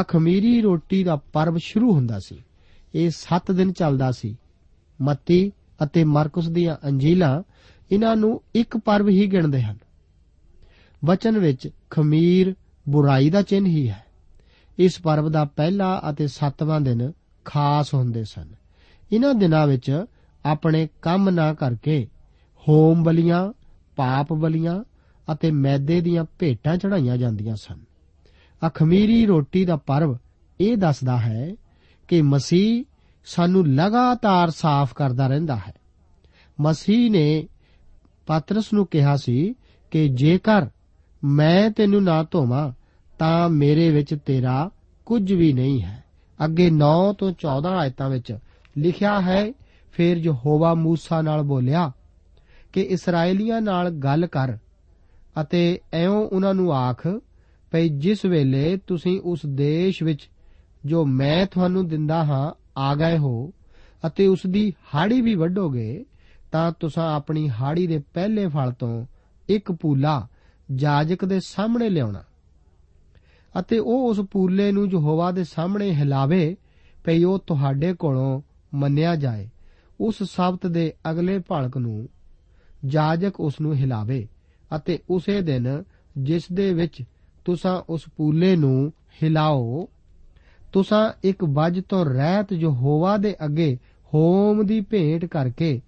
ਅਖਮੀਰੀ 0.00 0.60
ਰੋਟੀ 0.60 1.04
ਦਾ 1.04 1.16
ਪਰਵ 1.16 1.56
ਸ਼ੁਰੂ 1.56 1.92
ਹੁੰਦਾ 1.92 2.18
ਸੀ। 2.18 2.42
ਇਹ 2.94 3.10
7 3.10 3.52
ਦਿਨ 3.52 3.72
ਚੱਲਦਾ 3.72 4.12
ਸੀ। 4.12 4.36
ਮੱਤੀ 5.00 5.52
ਅਤੇ 5.82 6.04
ਮਰਕਸ 6.04 6.48
ਦੀਆਂ 6.48 6.88
ਅੰਜੀਲਾਂ 6.88 7.42
ਇਹਨਾਂ 7.92 8.16
ਨੂੰ 8.16 8.42
ਇੱਕ 8.54 8.76
ਪਰਵ 8.76 9.08
ਹੀ 9.08 9.26
ਗਿਣਦੇ 9.26 9.62
ਹਨ। 9.62 9.76
ਵਚਨ 11.04 11.38
ਵਿੱਚ 11.38 11.68
ਖਮੀਰ 11.90 12.54
ਬੁਰਾਈ 12.88 13.30
ਦਾ 13.30 13.42
ਚਿੰਨ੍ਹ 13.42 13.68
ਹੀ 13.68 13.88
ਹੈ। 13.88 14.04
ਇਸ 14.78 15.00
ਪਰਵ 15.00 15.30
ਦਾ 15.30 15.44
ਪਹਿਲਾ 15.44 16.02
ਅਤੇ 16.10 16.28
7ਵਾਂ 16.28 16.80
ਦਿਨ 16.80 17.12
ਖਾਸ 17.44 17.94
ਹੁੰਦੇ 17.94 18.24
ਸਨ। 18.24 18.57
ਇਹਨਾਂ 19.12 19.34
ਦਿਨਾਂ 19.34 19.66
ਵਿੱਚ 19.66 20.04
ਆਪਣੇ 20.46 20.88
ਕੰਮ 21.02 21.30
ਨਾ 21.30 21.54
ਕਰਕੇ 21.54 22.08
ਹੋਮ 22.68 23.02
ਬਲੀਆਂ, 23.02 23.52
ਪਾਪ 23.96 24.32
ਬਲੀਆਂ 24.32 24.84
ਅਤੇ 25.32 25.50
ਮੈਦੇ 25.50 26.00
ਦੀਆਂ 26.00 26.24
ਭੇਟਾਂ 26.38 26.76
ਚੜਾਈਆਂ 26.76 27.16
ਜਾਂਦੀਆਂ 27.16 27.56
ਸਨ। 27.56 27.78
ਅਖਮੀਰੀ 28.66 29.26
ਰੋਟੀ 29.26 29.64
ਦਾ 29.64 29.76
ਪਰਵ 29.76 30.16
ਇਹ 30.60 30.76
ਦੱਸਦਾ 30.76 31.18
ਹੈ 31.18 31.56
ਕਿ 32.08 32.22
ਮਸੀਹ 32.22 32.84
ਸਾਨੂੰ 33.24 33.68
ਲਗਾਤਾਰ 33.68 34.50
ਸਾਫ਼ 34.50 34.94
ਕਰਦਾ 34.94 35.26
ਰਹਿੰਦਾ 35.26 35.56
ਹੈ। 35.56 35.74
ਮਸੀਹ 36.60 37.10
ਨੇ 37.10 37.48
ਪਤਰਸ 38.26 38.72
ਨੂੰ 38.72 38.86
ਕਿਹਾ 38.86 39.16
ਸੀ 39.16 39.54
ਕਿ 39.90 40.08
ਜੇਕਰ 40.08 40.66
ਮੈਂ 41.24 41.70
ਤੈਨੂੰ 41.70 42.04
ਨਾ 42.04 42.22
ਧੋਵਾਂ, 42.22 42.72
ਤਾਂ 43.18 43.48
ਮੇਰੇ 43.48 43.90
ਵਿੱਚ 43.90 44.16
ਤੇਰਾ 44.26 44.70
ਕੁਝ 45.06 45.32
ਵੀ 45.32 45.52
ਨਹੀਂ 45.52 45.82
ਹੈ। 45.82 46.04
ਅੱਗੇ 46.44 46.70
9 46.70 47.12
ਤੋਂ 47.12 47.32
14 47.32 47.68
ਆਇਤਾਂ 47.68 48.10
ਵਿੱਚ 48.10 48.38
ਲਿਖਿਆ 48.78 49.20
ਹੈ, 49.20 49.52
ਫੇਰ 49.92 50.16
ਯਹੋਵਾ 50.16 50.72
موسی 50.72 51.22
ਨਾਲ 51.22 51.42
ਬੋਲਿਆ, 51.42 51.92
ਕਿ 52.72 52.80
ਇਸرائیਲੀਆਂ 52.80 53.60
ਨਾਲ 53.60 53.90
ਗੱਲ 53.90 54.26
ਕਰ, 54.26 54.56
ਅਤੇ 55.40 55.80
ਐਉਂ 55.92 56.28
ਉਹਨਾਂ 56.28 56.54
ਨੂੰ 56.54 56.74
ਆਖ, 56.74 57.06
ਭਈ 57.70 57.88
ਜਿਸ 57.88 58.24
ਵੇਲੇ 58.24 58.78
ਤੁਸੀਂ 58.86 59.20
ਉਸ 59.20 59.40
ਦੇਸ਼ 59.46 60.02
ਵਿੱਚ 60.02 60.30
ਜੋ 60.86 61.04
ਮੈਂ 61.04 61.46
ਤੁਹਾਨੂੰ 61.46 61.88
ਦਿੰਦਾ 61.88 62.24
ਹਾਂ, 62.24 62.52
ਆ 62.76 62.94
ਗਏ 62.94 63.18
ਹੋ, 63.18 63.52
ਅਤੇ 64.06 64.26
ਉਸ 64.26 64.38
ਦੀ 64.48 64.72
ਹਾੜੀ 64.94 65.20
ਵੀ 65.20 65.34
ਵੱਢੋਗੇ, 65.34 66.04
ਤਾਂ 66.52 66.72
ਤੁਸੀਂ 66.80 67.02
ਆਪਣੀ 67.02 67.50
ਹਾੜੀ 67.50 67.86
ਦੇ 67.86 68.02
ਪਹਿਲੇ 68.14 68.48
ਫਲ 68.48 68.72
ਤੋਂ 68.72 69.06
ਇੱਕ 69.48 69.72
ਪੂਲਾ 69.72 70.26
ਜਾਜਕ 70.74 71.24
ਦੇ 71.24 71.40
ਸਾਹਮਣੇ 71.40 71.88
ਲਿਆਉਣਾ। 71.88 72.22
ਅਤੇ 73.60 73.78
ਉਹ 73.78 74.08
ਉਸ 74.08 74.20
ਪੂਲੇ 74.20 74.72
ਨੂੰ 74.72 74.86
ਯਹੋਵਾ 74.86 75.30
ਦੇ 75.30 75.44
ਸਾਹਮਣੇ 75.44 75.90
ਹਿਲਾਵੇ, 75.90 76.56
ਭਈ 77.04 77.24
ਉਹ 77.24 77.38
ਤੁਹਾਡੇ 77.38 77.94
ਕੋਲੋਂ 77.94 78.42
ਮੰਨਿਆ 78.74 79.14
ਜਾਏ, 79.16 79.48
ਉਸ 80.00 80.22
ਸਬਤ 80.22 80.66
ਦੇ 80.66 80.92
ਅਗਲੇ 81.10 81.38
ਭਲਕ 81.38 81.76
ਨੂੰ 81.76 82.08
ਜਾਜਕ 82.86 83.40
ਉਸ 83.40 83.60
ਨੂੰ 83.60 83.74
ਹਿਲਾਵੇ 83.74 84.26
ਅਤੇ 84.76 84.98
ਉਸੇ 85.10 85.40
ਦਿਨ 85.42 85.82
ਜਿਸ 86.18 86.44
ਦੇ 86.52 86.72
ਵਿੱਚ 86.74 87.02
ਤੁਸੀਂ 87.44 87.70
ਉਸ 87.88 88.04
ਪੂਲੇ 88.16 88.56
ਨੂੰ 88.56 88.92
ਹਿਲਾਓ, 89.22 89.88
ਤੁਸੀਂ 90.72 91.28
ਇੱਕ 91.28 91.44
ਵੱਜ 91.44 91.80
ਤੋਂ 91.88 92.04
ਰਹਿਤ 92.04 92.52
ਯਹੋਵਾ 92.52 93.16
ਦੇ 93.16 93.34
ਅੱਗੇ 93.44 93.76
ਹੋਮ 94.14 94.66
ਦੀ 94.66 94.80
ਭੇਂਟ 94.80 95.24
ਕਰਕੇ 95.24 95.80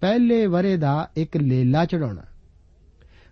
ਪਹਿਲੇ 0.00 0.46
ਵਰੇ 0.46 0.76
ਦਾ 0.76 1.08
ਇੱਕ 1.16 1.36
ਲੇਲਾ 1.36 1.84
ਚੜਾਉਣਾ 1.84 2.22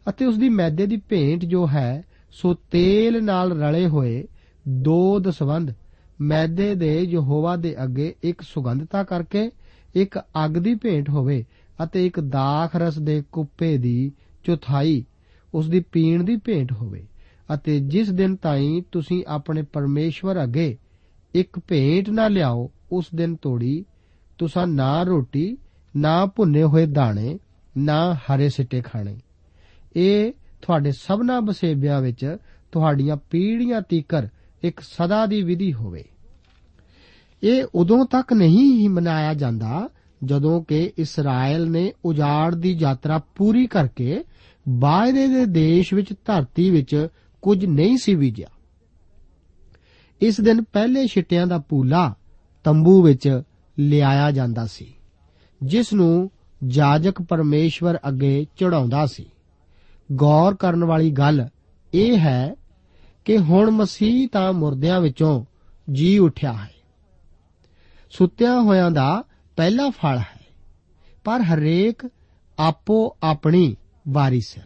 ਅਤੇ 0.09 0.27
ਉਸ 0.27 0.37
ਦੀ 0.37 0.49
ਮੈਦੇ 0.49 0.87
ਦੀ 0.87 0.97
ਭੇਂਟ 0.97 1.45
ਜੋ 1.45 1.67
ਹੈ, 1.69 2.03
ਸੋ 2.31 2.55
ਤੇਲ 2.55 3.25
ਨਾਲ 3.25 3.53
ਰਲੇ 3.53 3.87
ਹੋਏ 3.87 4.25
ਦੋ 4.69 5.19
ਦਸਵੰਧ 5.21 5.71
ਮੈਦੇ 6.21 6.75
ਦੇ 6.75 7.01
ਯਹੋਵਾ 7.03 7.57
ਦੇ 7.57 7.77
ਅੱਗੇ 7.85 8.15
ਇੱਕ 8.23 8.43
ਸੁਗੰਧਤਾ 8.43 9.05
ਕਰਕੇ 9.05 9.51
ਇੱਕ 9.95 10.19
ਅੱਗ 10.19 10.51
ਦੀ 10.51 10.75
ਭੇਂਟ 10.75 11.11
ਹੋਵੇ 11.11 11.45
ਅਤੇ 11.85 12.07
ਇੱਕ 12.07 12.21
ਦਾਖ 12.21 12.77
ਰਸ 12.77 12.99
ਦੇ 12.99 13.23
ਕੁੱਪੇ 13.33 13.79
ਦੀ 13.79 14.13
ਚੌਥਾਈ 14.45 15.05
ਉਸ 15.55 15.69
ਦੀ 15.69 15.81
ਪੀਣ 15.81 16.25
ਦੀ 16.25 16.37
ਭੇਂਟ 16.37 16.73
ਹੋਵੇ 16.73 17.07
ਅਤੇ 17.55 17.81
ਜਿਸ 17.81 18.11
ਦਿਨ 18.11 18.37
ਤਾਈਂ 18.37 18.83
ਤੁਸੀਂ 18.93 19.25
ਆਪਣੇ 19.29 19.63
ਪਰਮੇਸ਼ਵਰ 19.63 20.43
ਅੱਗੇ 20.43 20.79
ਇੱਕ 21.35 21.59
ਭੇਂਟ 21.59 22.11
ਨਾ 22.11 22.29
ਲਿਆਓ, 22.29 22.71
ਉਸ 22.93 23.07
ਦਿਨ 23.15 23.37
ਤੋੜੀ 23.37 23.85
ਤੁਸੀਂ 24.39 24.67
ਨਾ 24.67 25.03
ਰੋਟੀ, 25.03 25.57
ਨਾ 25.97 26.27
ਭੁੰਨੇ 26.27 26.63
ਹੋਏ 26.63 26.87
ਦਾਣੇ, 26.87 27.39
ਨਾ 27.79 28.15
ਹਰੇ 28.15 28.49
ਸਿੱਟੇ 28.49 28.81
ਖਾਣੇ। 28.81 29.19
ਇਹ 29.97 30.33
ਤੁਹਾਡੇ 30.63 30.93
ਸਭਨਾ 30.93 31.41
ਬਸੇਬਿਆਂ 31.41 32.01
ਵਿੱਚ 32.01 32.37
ਤੁਹਾਡੀਆਂ 32.73 33.17
ਪੀੜ੍ਹੀਆਂ 33.17 33.81
ਤੀਕਰ 33.81 34.29
ਇੱਕ 34.67 34.81
ਸਦਾ 34.81 35.25
ਦੀ 35.27 35.43
ਵਿਧੀ 35.43 35.73
ਹੋਵੇ। 35.73 36.05
ਇਹ 37.43 37.65
ਉਦੋਂ 37.75 38.05
ਤੱਕ 38.07 38.33
ਨਹੀਂ 38.33 38.65
ਹੀ 38.73 38.89
ਮਨਾਇਆ 38.89 39.35
ਜਾਂਦਾ 39.35 39.89
ਜਦੋਂ 40.25 40.63
ਕਿ 40.65 40.93
ਇਸਰਾਇਲ 40.99 41.71
ਨੇ 41.71 41.93
ਉਜਾੜ 42.05 42.55
ਦੀ 42.55 42.73
ਯਾਤਰਾ 42.81 43.19
ਪੂਰੀ 43.35 43.67
ਕਰਕੇ 43.67 44.23
ਵਾਅਦੇ 44.69 45.27
ਦੇ 45.29 45.45
ਦੇਸ਼ 45.47 45.95
ਵਿੱਚ 45.95 46.13
ਧਰਤੀ 46.25 46.71
ਵਿੱਚ 46.71 47.09
ਕੁਝ 47.43 47.65
ਨਹੀਂ 47.65 47.97
ਸੀ 47.97 48.15
ਬੀਜਿਆ। 48.15 48.49
ਇਸ 50.21 50.41
ਦਿਨ 50.41 50.63
ਪਹਿਲੇ 50.63 51.07
ਛਿੱਟਿਆਂ 51.07 51.47
ਦਾ 51.47 51.59
ਪੂਲਾ 51.59 52.15
ਤੰਬੂ 52.65 53.03
ਵਿੱਚ 53.03 53.43
ਲਿਆਇਆ 53.79 54.31
ਜਾਂਦਾ 54.31 54.67
ਸੀ, 54.67 54.87
ਜਿਸ 55.61 55.93
ਨੂੰ 55.93 56.31
ਜਾਜਕ 56.67 57.21
ਪਰਮੇਸ਼ਵਰ 57.23 57.99
ਅੱਗੇ 58.09 58.47
ਚੜਾਉਂਦਾ 58.57 59.07
ਸੀ। 59.07 59.25
ਗੌਰ 60.13 60.55
ਕਰਨ 60.55 60.85
ਵਾਲੀ 60.85 61.11
ਗੱਲ 61.11 61.49
ਇਹ 61.93 62.19
ਹੈ 62.19 62.55
ਕਿ 63.27 63.39
ਹੁਣ 63.39 63.71
ਮਸੀਹ 63.71 64.29
ਤਾਂ 64.29 64.53
ਮੁਰਦਿਆਂ 64.53 65.01
ਵਿੱਚੋਂ 65.01 65.45
ਜੀ 65.93 66.19
ਉੱਠਿਆ 66.19 66.53
ਹੈ। 66.53 66.71
ਸੁੱਤਿਆਂ 68.11 68.61
ਹੋਇਆਂ 68.61 68.91
ਦਾ 68.91 69.25
ਪਹਿਲਾ 69.57 69.91
ਫਲ 69.91 70.19
ਹੈ, 70.19 70.41
ਪਰ 71.25 71.41
ਹਰੇਕ 71.41 72.11
ਆਪੋ 72.59 73.17
ਆਪਣੀ 73.23 73.77
ਵਾਰੀ 74.09 74.41
ਸਿਰ। 74.41 74.63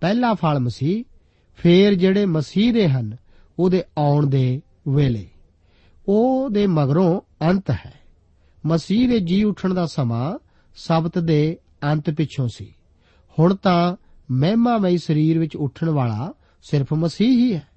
ਪਹਿਲਾ 0.00 0.34
ਫਲ 0.34 0.58
ਮਸੀਹ, 0.58 1.04
ਫੇਰ 1.56 1.94
ਜਿਹੜੇ 1.94 2.26
ਮਸੀਹ 2.26 2.72
ਦੇ 2.72 2.88
ਹਨ, 2.88 3.16
ਉਹਦੇ 3.58 3.84
ਆਉਣ 3.98 4.26
ਦੇ 4.26 4.62
ਵੇਲੇ। 4.88 5.28
ਉਹ 6.08 6.50
ਦੇ 6.50 6.66
ਮਗਰੋਂ 6.66 7.20
ਅੰਤ 7.50 7.70
ਹੈ। 7.70 7.94
ਮਸੀਹ 8.66 9.08
ਦੇ 9.08 9.20
ਜੀ 9.20 9.44
ਉੱਠਣ 9.44 9.74
ਦਾ 9.74 9.86
ਸਮਾਂ 9.86 10.38
ਸਬਤ 10.76 11.18
ਦੇ 11.18 11.58
ਅੰਤ 11.84 12.10
ਪਿੱਛੋਂ 12.10 12.48
ਸੀ। 12.54 12.74
ਹੁਣ 13.38 13.54
ਤਾਂ 13.54 13.96
ਮਹਿਮਾਮਈ 14.30 14.98
ਸਰੀਰ 14.98 15.38
ਵਿੱਚ 15.38 15.56
ਉੱਠਣ 15.56 15.88
ਵਾਲਾ 15.88 16.32
ਸਿਰਫ 16.62 16.92
ਮਸੀਹ 16.92 17.28
ਹੀ 17.28 17.54
ਹੈ। 17.54 17.71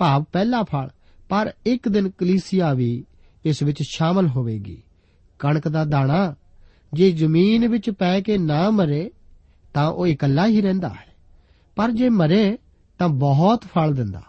ਭਾਵ 0.00 0.24
ਪਹਿਲਾ 0.32 0.62
ਫਲ, 0.62 0.88
ਪਰ 1.28 1.52
ਇੱਕ 1.66 1.88
ਦਿਨ 1.88 2.10
ਕਲੀਸਿਆ 2.10 2.74
ਵੀ 2.74 3.04
ਇਸ 3.44 3.62
ਵਿੱਚ 3.62 3.78
ਸ਼ਾਮਲ 3.82 4.28
ਹੋਵੇਗੀ। 4.28 4.82
ਕਣਕ 5.38 5.68
ਦਾ 5.68 5.84
ਦਾਣਾ, 5.84 6.34
ਜੇ 6.92 7.10
ਜ਼ਮੀਨ 7.10 7.68
ਵਿੱਚ 7.68 7.90
ਪੈ 7.90 8.20
ਕੇ 8.20 8.38
ਨਾ 8.38 8.70
ਮਰੇ, 8.70 9.10
ਤਾਂ 9.74 9.90
ਉਹ 9.90 10.06
ਇਕੱਲਾ 10.06 10.46
ਹੀ 10.46 10.60
ਰਹਿੰਦਾ 10.60 10.88
ਹੈ। 10.88 11.14
ਪਰ 11.76 11.90
ਜੇ 11.90 12.08
ਮਰੇ, 12.08 12.58
ਤਾਂ 12.98 13.08
ਬਹੁਤ 13.08 13.64
ਫਲ 13.64 13.94
ਦਿੰਦਾ। 13.94 14.22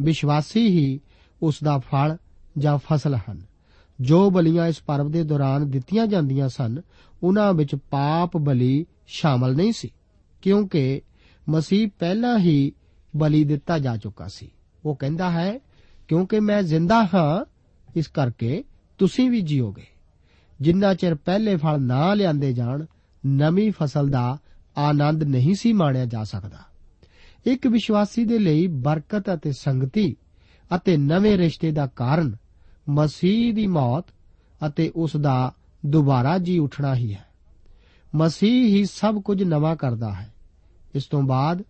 ਵਿਸ਼ਵਾਸੀ 0.00 0.68
ਹੀ 0.68 1.00
ਉਸ 1.42 1.58
ਦਾ 1.64 1.78
ਫਲ 1.78 2.16
ਜਾਂ 2.58 2.78
ਫਸਲ 2.78 3.16
ਹਨ। 3.16 3.42
ਜੋ 4.00 4.30
ਬਲੀਆਂ 4.30 4.66
ਇਸ 4.66 4.80
ਪਰਵ 4.80 5.10
ਦੇ 5.10 5.22
ਦੌਰਾਨ 5.22 5.70
ਦਿੱਤੀਆਂ 5.70 6.06
ਜਾਂਦੀਆਂ 6.06 6.48
ਸਨ, 6.48 6.80
ਉਹਨਾਂ 7.22 7.52
ਵਿੱਚ 7.52 7.74
ਪਾਪ 7.74 8.36
ਬਲੀ 8.36 8.86
ਸ਼ਾਮਲ 9.06 9.56
ਨਹੀਂ 9.56 9.72
ਸੀ, 9.72 9.90
ਕਿਉਂਕਿ 10.42 11.02
ਮਸੀਹ 11.48 11.90
ਪਹਿਲਾਂ 11.98 12.38
ਹੀ 12.38 12.72
ਬਲੀ 13.16 13.44
ਦਿੱਤਾ 13.44 13.78
ਜਾ 13.78 13.96
ਚੁੱਕਾ 13.96 14.28
ਸੀ। 14.28 14.50
ਉਹ 14.84 14.96
ਕਹਿੰਦਾ 14.96 15.30
ਹੈ, 15.30 15.58
ਕਿਉਂਕਿ 16.08 16.40
ਮੈਂ 16.40 16.62
ਜ਼ਿੰਦਾ 16.62 17.08
ਹਾਂ, 17.14 17.44
ਇਸ 17.96 18.06
ਕਰਕੇ 18.06 18.64
ਤੁਸੀਂ 18.98 19.30
ਵੀ 19.30 19.40
ਜੀਓਗੇ। 19.40 19.86
ਜਿੰਨਾ 20.60 20.94
ਚਿਰ 20.94 21.14
ਪਹਿਲੇ 21.14 21.56
ਫਲ 21.56 21.80
ਨਾ 21.80 22.14
ਲਿਆਂਦੇ 22.14 22.52
ਜਾਣ, 22.52 22.84
ਨਵੀਂ 23.26 23.72
ਫਸਲ 23.72 24.08
ਦਾ 24.08 24.38
ਆਨੰਦ 24.78 25.22
ਨਹੀਂ 25.22 25.54
ਸੀ 25.54 25.72
ਮਾਣਿਆ 25.72 26.04
ਜਾ 26.04 26.24
ਸਕਦਾ। 26.24 26.58
ਇੱਕ 27.46 27.66
ਵਿਸ਼ਵਾਸੀ 27.66 28.24
ਦੇ 28.24 28.38
ਲਈ 28.38 28.66
ਬਰਕਤ 28.66 29.34
ਅਤੇ 29.34 29.52
ਸੰਗਤੀ 29.52 30.16
ਅਤੇ 30.76 30.96
ਨਵੇਂ 30.96 31.38
ਰਿਸ਼ਤੇ 31.38 31.70
ਦਾ 31.70 31.86
ਕਾਰਨ 31.86 32.36
ਮਸੀਹ 32.88 33.54
ਦੀ 33.54 33.66
ਮੌਤ 33.66 34.04
ਅਤੇ 34.66 34.92
ਉਸ 34.96 35.16
ਦਾ 35.16 35.54
ਦੁਬਾਰਾ 35.86 36.38
ਜੀ 36.38 36.58
ਉੱਠਣਾ 36.58 36.94
ਹੀ 36.94 37.14
ਹੈ। 37.14 37.24
ਮਸੀਹ 38.14 38.66
ਹੀ 38.66 38.84
ਸਭ 38.84 39.22
ਕੁਝ 39.22 39.42
ਨਵਾਂ 39.42 39.76
ਕਰਦਾ 39.76 40.12
ਹੈ। 40.12 40.34
ਇਸ 40.94 41.04
ਤੋਂ 41.04 41.22
ਬਾਅਦ 41.22 41.62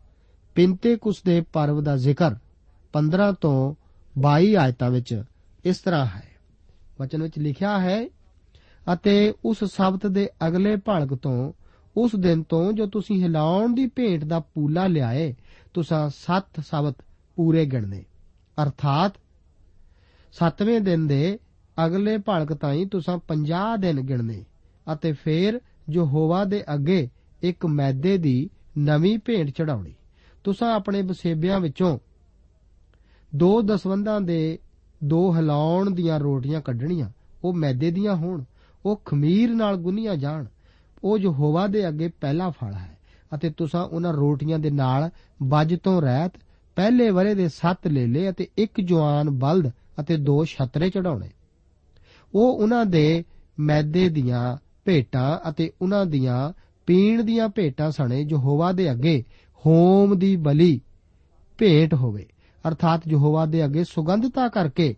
ਪਿੰਤੇਕੁਸ 0.55 1.23
ਦੇ 1.23 1.41
ਪਰਵ 1.41 1.83
ਦਾ 1.83 1.97
ਜ਼ਿਕਰ 1.97 2.35
15 2.93 3.33
ਤੋਂ 3.41 3.75
22 4.21 4.55
ਆਇਤਾਂ 4.57 4.91
ਵਿੱਚ 4.91 5.23
ਇਸ 5.65 5.79
ਤਰ੍ਹਾਂ 5.79 6.07
ਹੈ। 6.07 6.29
ਵਚਨ 7.01 7.23
ਵਿੱਚ 7.23 7.39
ਲਿਖਿਆ 7.39 7.79
ਹੈ, 7.81 8.09
ਅਤੇ 8.93 9.35
ਉਸ 9.45 9.65
ਸ਼ਬਦ 9.65 10.07
ਦੇ 10.07 10.29
ਅਗਲੇ 10.49 10.77
ਭਲਕ 10.77 11.15
ਤੋਂ 11.15 11.53
ਉਸ 11.97 12.11
ਦਿਨ 12.17 12.43
ਤੋਂ 12.43 12.73
ਜੋ 12.73 12.87
ਤੁਸੀਂ 12.87 13.23
ਹਿਲਾਉਣ 13.23 13.75
ਦੀ 13.75 13.87
ਭੇਂਟ 13.87 14.25
ਦਾ 14.25 14.41
ਪੂਲਾ 14.41 14.87
ਲਿਆਏ, 14.87 15.35
ਤੁਸੀਂ 15.75 16.11
ਸੱਤ 16.11 16.61
ਸ਼ਬਦ 16.61 16.95
ਪੂਰੇ 17.37 17.67
ਗਿਣਨੇ। 17.67 18.05
ਅਰਥਾਤ 18.63 19.13
ਸੱਤਵੇਂ 20.33 20.81
ਦਿਨ 20.81 21.07
ਦੇ 21.07 21.39
ਅਗਲੇ 21.87 22.19
ਭਲਕ 22.19 22.53
ਤਾਈਂ 22.53 22.87
ਤੁਸੀਂ 22.87 23.19
50 23.29 23.77
ਦਿਨ 23.79 24.01
ਗਿਣਨੇ, 24.01 24.45
ਅਤੇ 24.93 25.13
ਫੇਰ 25.13 25.61
ਜੋ 25.89 26.07
ਹੋਵਾ 26.07 26.45
ਦੇ 26.45 26.65
ਅੱਗੇ 26.75 27.09
ਇੱਕ 27.43 27.67
ਮੈਦੇ 27.67 28.19
ਦੀ 28.19 28.51
ਨਵੀਂ 28.79 29.19
ਭੇਂਟ 29.19 29.51
ਚੜਾਉਣੀ 29.51 29.95
ਤੁਸੀਂ 30.45 30.67
ਆਪਣੇ 30.67 31.03
ਬਸੇਬਿਆਂ 31.03 31.61
ਵਿੱਚੋਂ 31.61 31.99
ਦੋ 33.37 33.63
ਦਸਵੰਦਾਂ 33.63 34.21
ਦੇ 34.21 34.59
ਦੋ 35.05 35.35
ਹਿਲਾਉਣ 35.37 35.91
ਦੀਆਂ 35.91 36.21
ਰੋਟੀਆਂ 36.21 36.61
ਕੱਢਣੀਆਂ, 36.61 37.11
ਉਹ 37.45 37.53
ਮੈਦੇ 37.53 37.91
ਦੀਆਂ 37.91 38.17
ਹੋਣ, 38.17 38.45
ਉਹ 38.87 39.03
ਖਮੀਰ 39.05 39.55
ਨਾਲ 39.55 39.77
ਗੁੰਨੀਆਂ 39.77 40.17
ਜਾਣ, 40.17 40.47
ਉਹ 41.05 41.19
ਜੋ 41.19 41.33
ਹੋਵਾ 41.33 41.67
ਦੇ 41.67 41.89
ਅੱਗੇ 41.89 42.09
ਪਹਿਲਾ 42.21 42.51
ਫਲ 42.51 42.75
ਹੈ। 42.75 42.99
ਅਤੇ 43.35 43.51
ਤੁਸੀਂ 43.51 43.81
ਉਹਨਾਂ 43.81 44.13
ਰੋਟੀਆਂ 44.13 44.59
ਦੇ 44.59 44.71
ਨਾਲ 44.71 45.11
ਵੱਜ 45.43 45.75
ਤੋਂ 45.75 46.03
ਰਹਿਤ, 46.03 46.33
ਪਹਿਲੇ 46.77 47.11
ਵਰੇ 47.11 47.35
ਦੇ 47.35 47.49
ਸੱਤ 47.49 47.87
ਲੇਲੇ 47.87 48.31
ਅਤੇ 48.31 48.49
ਇੱਕ 48.59 48.81
ਜਵਾਨ 48.81 49.31
ਬਲਦ 49.31 49.71
ਅਤੇ 50.01 50.17
ਦੋ 50.17 50.45
ਛਤਰੇ 50.45 50.91
ਚੜਾਉਣੇ 50.91 51.29
ਉਹ 52.35 52.53
ਉਹਨਾਂ 52.53 52.87
ਦੇ 52.87 53.25
ਮੈਦੇ 53.59 54.09
ਦੀਆਂ 54.09 54.57
ਭੇਟਾਂ 54.85 55.51
ਅਤੇ 55.51 55.73
ਉਹਨਾਂ 55.83 56.07
ਦੀਆਂ 56.07 56.53
ਪੀਣ 56.87 57.23
ਦੀਆਂ 57.23 57.49
ਭੇਟਾਂ 57.49 57.91
ਸਣੇ 57.91 58.21
ਯਹੋਵਾ 58.21 58.73
ਦੇ 58.73 58.91
ਅੱਗੇ 58.93 59.25
ਹੋਮ 59.67 60.19
ਦੀ 60.19 60.37
ਬਲੀ 60.37 60.81
ਭੇਟ 61.59 61.95
ਹੋਵੇ। 61.95 62.27
ਅਰਥਾਤ 62.69 63.09
ਯਹੋਵਾ 63.09 63.47
ਦੇ 63.47 63.65
ਅੱਗੇ 63.65 63.85
ਸੁਗੰਧਤਾ 63.85 64.49
ਕਰਕੇ 64.49 64.95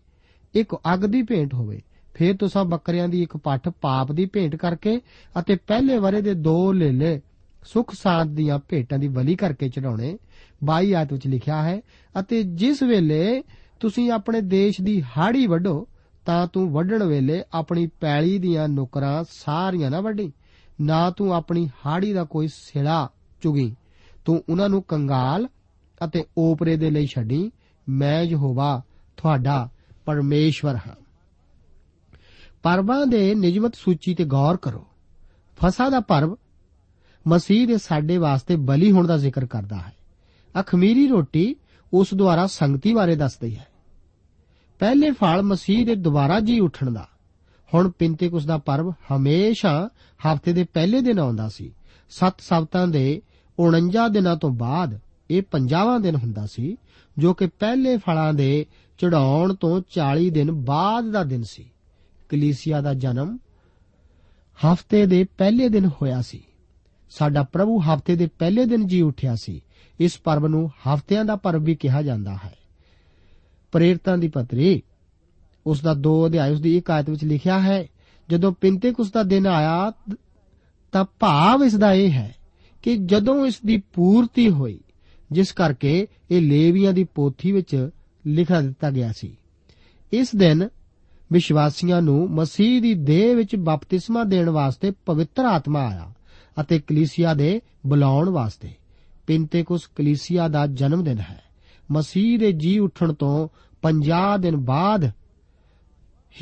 ਇੱਕ 0.55 0.75
ਅੱਗ 0.95 1.01
ਦੀ 1.01 1.23
ਭੇਂਟ 1.23 1.55
ਹੋਵੇ। 1.55 1.83
ਫਿਰ 2.15 2.37
ਤੁਸੀਂ 2.37 2.65
ਬੱਕਰਿਆਂ 2.65 3.09
ਦੀ 3.09 3.23
ਇੱਕ 3.23 3.37
ਪੱਠ 3.37 3.69
ਪਾਪ 3.69 4.13
ਦੀ 4.13 4.27
ਭੇਂਟ 4.27 4.57
ਕਰਕੇ 4.57 5.01
ਅਤੇ 5.39 5.57
ਪਹਿਲੇ 5.57 5.99
ਵਰੇ 5.99 6.23
ਦੇ 6.23 6.35
ਦੋ 6.35 6.73
ਲੇਲੇ 6.73 7.21
ਸੁਖ 7.65 7.95
ਸਾਂਤ 7.95 8.29
ਦੀਆਂ 8.29 8.59
ਭੇਟਾਂ 8.69 8.99
ਦੀ 8.99 9.09
ਬਲੀ 9.09 9.35
ਕਰਕੇ 9.37 9.69
ਚੜਾਉਣੇ 9.69 10.19
22 10.65 10.93
ਆਇਤ 10.95 11.13
ਵਿੱਚ 11.13 11.27
ਲਿਖਿਆ 11.27 11.63
ਹੈ, 11.63 11.81
ਅਤੇ 12.21 12.43
ਜਿਸ 12.43 12.83
ਵੇਲੇ 12.83 13.43
ਤੁਸੀਂ 13.81 14.11
ਆਪਣੇ 14.11 14.41
ਦੇਸ਼ 14.41 14.81
ਦੀ 14.81 15.03
ਹਾੜੀ 15.03 15.47
ਵੱਢੋ, 15.47 15.89
ਤਾਂ 16.27 16.47
ਤੂੰ 16.47 16.73
ਵੱਢਣ 16.73 17.03
ਵੇਲੇ 17.03 17.43
ਆਪਣੀ 17.53 17.87
ਪੈਲੀ 17.87 18.39
ਦੀਆਂ 18.39 18.69
ਨੁਕਰਾਂ 18.69 19.25
ਸਾਰੀਆਂ 19.31 19.91
ਨਾ 19.91 20.01
ਵੱਢੀ, 20.01 20.33
ਨਾ 20.81 21.11
ਤੂੰ 21.11 21.35
ਆਪਣੀ 21.35 21.71
ਹਾੜੀ 21.87 22.13
ਦਾ 22.13 22.25
ਕੋਈ 22.25 22.49
ਸਿਲਾ 22.53 23.09
ਚੁਗੀ। 23.43 23.77
ਤੂੰ 24.25 24.45
ਉਹਨਾਂ 24.49 24.69
ਨੂੰ 24.69 24.83
ਕੰਗਾਲ 24.83 25.49
ਅਤੇ 26.05 26.25
ਓਪਰੇ 26.39 26.77
ਦੇ 26.77 26.91
ਲਈ 26.91 27.07
ਛੱਡੀ, 27.07 27.53
ਮੈਂ 27.89 28.23
ਯਹੋਵਾ 28.23 28.83
ਤੁਹਾਡਾ 29.17 29.69
ਪਰਮੇਸ਼ਵਰ 30.05 30.77
ਹਾਂ। 30.77 30.95
ਪਰਵਾਂ 32.63 33.07
ਦੇ 33.07 33.35
ਨਿਯਮਤ 33.35 33.75
ਸੂਚੀ 33.75 34.15
ਤੇ 34.15 34.25
ਗੌਰ 34.25 34.57
ਕਰੋ। 34.57 34.87
ਫਸਾ 35.57 35.89
ਦਾ 35.89 36.01
ਪਰਵ 36.01 36.37
ਮਸੀਹ 37.27 37.67
ਦੇ 37.67 37.79
ਸਾਡੇ 37.79 38.19
ਵਾਸਤੇ 38.19 38.57
ਬਲੀ 38.57 38.93
ਹੋਣ 38.93 39.07
ਦਾ 39.07 39.17
ਜ਼ਿਕਰ 39.17 39.47
ਕਰਦਾ 39.47 39.77
ਹੈ। 39.77 39.93
ਅਖਮੀਰੀ 40.61 41.09
ਰੋਟੀ 41.09 41.57
ਉਸ 41.93 42.15
ਦੁਆਰਾ 42.15 42.47
ਸੰਗਤੀ 42.47 42.95
ਬਾਰੇ 42.95 43.17
ਦੱਸਦੀ 43.17 43.57
ਹੈ। 43.57 43.67
ਪਹਿਲੇ 44.79 45.11
ਫਲ 45.11 45.43
ਮਸੀਹ 45.43 45.87
ਦੇ 45.87 45.95
ਦੁਬਾਰਾ 45.95 46.41
ਜੀ 46.41 46.61
ਉੱਠਣ 46.61 46.91
ਦਾ। 46.91 47.09
ਹੁਣ 47.75 47.91
ਪਿੰਤੇਕੁਸ 47.91 48.45
ਦਾ 48.45 48.59
ਪਰਵ 48.59 48.91
ਹਮੇਸ਼ਾ 48.91 49.89
ਹਫ਼ਤੇ 50.19 50.53
ਦੇ 50.53 50.65
ਪਹਿਲੇ 50.65 51.01
ਦਿਨ 51.01 51.19
ਆਉਂਦਾ 51.19 51.49
ਸੀ। 51.49 51.75
ਸੱਤ 52.11 52.35
ਸਬਤਾਂ 52.41 52.87
ਦੇ 52.87 53.23
49 53.59 54.09
ਦਿਨਾਂ 54.09 54.37
ਤੋਂ 54.37 54.51
ਬਾਅਦ 54.51 55.01
ਇਹ 55.31 55.43
50ਵਾਂ 55.51 56.01
ਦਿਨ 56.01 56.15
ਹੁੰਦਾ 56.15 56.47
ਸੀ, 56.47 56.77
ਜੋ 57.19 57.35
ਕਿ 57.35 57.47
ਪਹਿਲੇ 57.47 57.97
ਫਲਾਂ 57.97 58.35
ਦੇ 58.35 58.67
ਚੜਾਉਣ 58.99 59.55
ਤੋਂ 59.55 59.83
40 59.91 60.31
ਦਿਨ 60.31 60.53
ਬਾਅਦ 60.53 61.11
ਦਾ 61.11 61.25
ਦਿਨ 61.25 61.43
ਸੀ। 61.43 61.71
ਕਲੀਸਿਆ 62.29 62.81
ਦਾ 62.81 62.95
ਜਨਮ 62.95 63.39
ਹਫ਼ਤੇ 64.67 65.07
ਦੇ 65.07 65.25
ਪਹਿਲੇ 65.25 65.69
ਦਿਨ 65.69 65.87
ਹੋਇਆ 65.87 66.23
ਸੀ। 66.23 66.45
ਸਾਡਾ 67.11 67.43
ਪ੍ਰਭੂ 67.43 67.81
ਹਫ਼ਤੇ 67.81 68.17
ਦੇ 68.17 68.29
ਪਹਿਲੇ 68.39 68.65
ਦਿਨ 68.65 68.87
ਜੀ 68.87 69.03
ਉੱਠਿਆ 69.03 69.37
ਸੀ। 69.37 69.61
ਇਸ 70.01 70.19
ਪਰਵ 70.19 70.47
ਨੂੰ 70.47 70.69
ਹਫ਼ਤਿਆਂ 70.69 71.25
ਦਾ 71.25 71.37
ਪਰਵ 71.37 71.63
ਵੀ 71.63 71.75
ਕਿਹਾ 71.75 72.03
ਜਾਂਦਾ 72.03 72.39
ਹੈ। 72.45 72.55
ਪ੍ਰੇਰਤਾਂ 73.73 74.19
ਦੀ 74.19 74.29
ਪਤਰੀ, 74.29 74.83
ਉਸ 75.67 75.81
ਦਾ 75.81 75.95
2 75.95 76.27
ਅਧਿਆਇ, 76.27 76.51
ਉਸ 76.51 76.61
ਦੀ 76.61 76.77
ਇੱਕ 76.77 76.91
ਆਇਤ 76.91 77.11
ਵਿੱਚ 77.11 77.25
ਲਿਖਿਆ 77.25 77.61
ਹੈ, 77.61 77.87
ਜਦੋਂ 78.29 78.53
ਪਿੰਤੇਕੁਸ 78.53 79.13
ਦਾ 79.13 79.23
ਦਿਨ 79.23 79.47
ਆਇਆ, 79.47 79.93
ਤਾਂ 80.93 81.05
ਭਾਵ 81.21 81.65
ਇਸ 81.65 81.75
ਦਾ 81.75 81.93
ਇਹ 81.93 82.11
ਹੈ 82.11 82.35
ਕਿ 82.83 82.97
ਜਦੋਂ 82.97 83.47
ਇਸ 83.47 83.61
ਦੀ 83.67 83.77
ਪੂਰਤੀ 83.77 84.51
ਹੋਈ 84.51 84.81
ਜਿਸ 85.33 85.53
ਕਰਕੇ 85.53 86.07
ਇਹ 86.31 86.41
ਲੇਵੀਆਂ 86.41 86.93
ਦੀ 86.93 87.05
ਪੋਥੀ 87.05 87.53
ਵਿੱਚ 87.53 87.91
ਲਿਖਾ 88.27 88.61
ਦਿੱਤਾ 88.61 88.91
ਗਿਆ 88.91 89.13
ਸੀ। 89.13 89.37
ਇਸ 90.13 90.37
ਦਿਨ 90.37 90.69
ਵਿਸ਼ਵਾਸੀਆਂ 91.33 92.03
ਨੂੰ 92.03 92.31
ਮਸੀਹ 92.31 92.83
ਦੀ 92.83 92.95
ਦੇਹ 92.95 93.37
ਵਿੱਚ 93.37 93.57
ਬਪਤਿਸਮਾ 93.57 94.25
ਦੇਣ 94.25 94.51
ਵਾਸਤੇ 94.51 94.93
ਪਵਿੱਤਰ 95.07 95.45
ਆਤਮਾ 95.45 95.87
ਆਇਆ 95.87 96.13
ਅਤੇ 96.61 96.79
ਕਲੀਸਿਆ 96.79 97.35
ਦੇ 97.35 97.61
ਬੁਲਾਉਣ 97.87 98.31
ਵਾਸਤੇ 98.31 98.71
ਪਿੰਤੇਕੁਸ 99.27 99.87
ਕਲੀਸਿਆ 99.97 100.49
ਦਾ 100.49 100.67
ਜਨਮ 100.67 101.05
ਦਿਨ 101.05 101.19
ਹੈ। 101.19 101.43
ਮਸੀਹ 101.91 102.39
ਦੇ 102.39 102.53
ਜੀ 102.53 102.79
ਉੱਠਣ 102.79 103.13
ਤੋਂ 103.13 103.49
50 103.83 104.39
ਦਿਨ 104.39 104.57
ਬਾਅਦ 104.57 105.11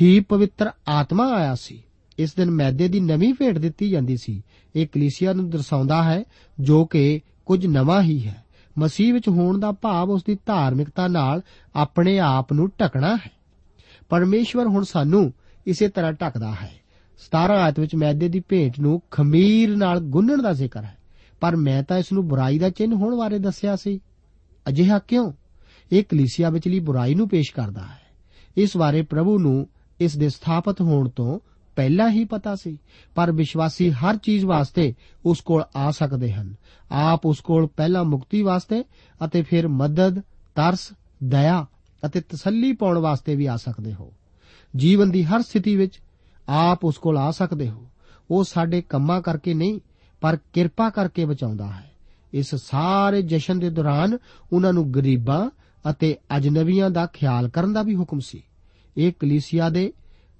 ਹੀ 0.01 0.19
ਪਵਿੱਤਰ 0.19 0.69
ਆਤਮਾ 0.87 1.33
ਆਇਆ 1.33 1.55
ਸੀ। 1.55 1.83
ਇਸ 2.19 2.33
ਦਿਨ 2.33 2.51
ਮੈਦੇ 2.51 2.87
ਦੀ 2.87 2.99
ਨਵੀਂ 2.99 3.33
ਭੇਟ 3.33 3.57
ਦਿੱਤੀ 3.57 3.89
ਜਾਂਦੀ 3.89 4.17
ਸੀ। 4.17 4.41
ਇਹ 4.75 4.87
ਕਲੀਸਿਆ 4.87 5.33
ਨੂੰ 5.33 5.49
ਦਰਸਾਉਂਦਾ 5.49 6.03
ਹੈ 6.03 6.23
ਜੋ 6.59 6.85
ਕਿ 6.85 7.21
ਕੁਝ 7.45 7.67
ਨਵਾਂ 7.67 8.01
ਹੀ 8.01 8.27
ਹੈ। 8.27 8.42
ਮਸੀਹ 8.77 9.13
ਵਿੱਚ 9.13 9.29
ਹੋਣ 9.29 9.59
ਦਾ 9.59 9.71
ਭਾਵ 9.71 10.09
ਉਸ 10.09 10.23
ਦੀ 10.23 10.37
ਧਾਰਮਿਕਤਾ 10.45 11.07
ਨਾਲ 11.07 11.41
ਆਪਣੇ 11.75 12.19
ਆਪ 12.19 12.53
ਨੂੰ 12.53 12.71
ਢਕਣਾ 12.81 13.15
ਹੈ। 13.15 13.31
ਪਰਮੇਸ਼ਵਰ 14.09 14.67
ਹੁਣ 14.67 14.83
ਸਾਨੂੰ 14.83 15.33
ਇਸੇ 15.67 15.87
ਤਰ੍ਹਾਂ 15.87 16.13
ਢਕਦਾ 16.13 16.51
ਹੈ। 16.51 16.71
17 17.17 17.53
ਆਇਤ 17.53 17.79
ਵਿੱਚ 17.79 17.95
ਮੈਦੇ 17.95 18.29
ਦੀ 18.29 18.39
ਭੇਟ 18.39 18.79
ਨੂੰ 18.79 19.01
ਖਮੀਰ 19.11 19.77
ਨਾਲ 19.77 19.99
ਗੁੰਨਣ 19.99 20.41
ਦਾ 20.41 20.53
ਜ਼ਿਕਰ 20.53 20.83
ਹੈ। 20.83 20.97
ਪਰ 21.39 21.55
ਮੈਂ 21.55 21.83
ਤਾਂ 21.83 21.97
ਇਸ 21.97 22.11
ਨੂੰ 22.13 22.27
ਬੁਰਾਈ 22.27 22.59
ਦਾ 22.59 22.69
ਚਿੰਨ 22.69 22.93
ਹੋਣ 22.93 23.15
ਬਾਰੇ 23.15 23.39
ਦੱਸਿਆ 23.39 23.75
ਸੀ। 23.75 23.99
ਅਜਿਹਾ 24.69 24.99
ਕਿਉਂ? 24.99 25.31
ਇਹ 25.91 26.03
ਕਲੀਸਿਆ 26.03 26.49
ਵਿਚਲੀ 26.49 26.79
ਬੁਰਾਈ 26.79 27.15
ਨੂੰ 27.15 27.29
ਪੇਸ਼ 27.29 27.53
ਕਰਦਾ 27.53 27.81
ਹੈ। 27.81 28.01
ਇਸ 28.57 28.77
ਬਾਰੇ 28.77 29.01
ਪ੍ਰਭੂ 29.01 29.39
ਨੂੰ 29.39 29.67
ਇਸ 29.99 30.17
ਦੇ 30.17 30.29
ਸਥਾਪਿਤ 30.29 30.81
ਹੋਣ 30.81 31.09
ਤੋਂ 31.09 31.39
ਪਹਿਲਾਂ 31.75 32.09
ਹੀ 32.09 32.25
ਪਤਾ 32.25 32.55
ਸੀ, 32.55 32.77
ਪਰ 33.15 33.31
ਵਿਸ਼ਵਾਸੀ 33.31 33.91
ਹਰ 33.91 34.17
ਚੀਜ਼ 34.17 34.45
ਵਾਸਤੇ 34.45 34.93
ਉਸ 35.25 35.41
ਕੋਲ 35.41 35.63
ਆ 35.75 35.91
ਸਕਦੇ 35.91 36.33
ਹਨ। 36.33 36.55
ਆਪ 36.91 37.25
ਉਸ 37.25 37.39
ਕੋਲ 37.39 37.67
ਪਹਿਲਾਂ 37.67 38.03
ਮੁਕਤੀ 38.03 38.41
ਵਾਸਤੇ 38.41 38.83
ਅਤੇ 39.25 39.41
ਫਿਰ 39.41 39.67
ਮਦਦ, 39.67 40.19
ਤਰਸ, 40.55 40.93
ਦਇਆ 41.23 41.65
ਅਤੇ 42.05 42.21
ਤਸੱਲੀ 42.21 42.73
ਪਾਉਣ 42.73 42.97
ਵਾਸਤੇ 42.97 43.35
ਵੀ 43.35 43.45
ਆ 43.45 43.57
ਸਕਦੇ 43.57 43.93
ਹੋ। 43.93 44.13
ਜੀਵਨ 44.75 45.11
ਦੀ 45.11 45.23
ਹਰ 45.23 45.41
ਸਥਿਤੀ 45.41 45.75
ਵਿੱਚ 45.75 46.01
ਆਪ 46.49 46.85
ਉਸ 46.85 46.97
ਕੋਲ 46.97 47.17
ਆ 47.17 47.31
ਸਕਦੇ 47.31 47.69
ਹੋ। 47.69 47.89
ਉਹ 48.31 48.43
ਸਾਡੇ 48.43 48.81
ਕੰਮਾਂ 48.81 49.21
ਕਰਕੇ 49.21 49.53
ਨਹੀਂ, 49.53 49.79
ਪਰ 50.21 50.37
ਕਿਰਪਾ 50.53 50.89
ਕਰਕੇ 50.89 51.25
ਬਚਾਉਂਦਾ 51.25 51.67
ਹੈ। 51.67 51.91
ਇਸ 52.33 52.55
ਸਾਰੇ 52.55 53.21
ਜਸ਼ਨ 53.21 53.59
ਦੇ 53.59 53.69
ਦੌਰਾਨ 53.69 54.17
ਉਹਨਾਂ 54.53 54.73
ਨੂੰ 54.73 54.93
ਗਰੀਬਾਂ 54.93 55.49
ਅਤੇ 55.89 56.17
ਅਜਨਬੀਆਂ 56.37 56.89
ਦਾ 56.89 57.05
ਖਿਆਲ 57.05 57.49
ਕਰਨ 57.49 57.73
ਦਾ 57.73 57.81
ਵੀ 57.81 57.95
ਹੁਕਮ 57.95 58.19
ਸੀ। 58.19 58.43
ਇਹ 58.97 59.13
ਕਲੀਸਿਆ 59.19 59.69
ਦੇ 59.69 59.93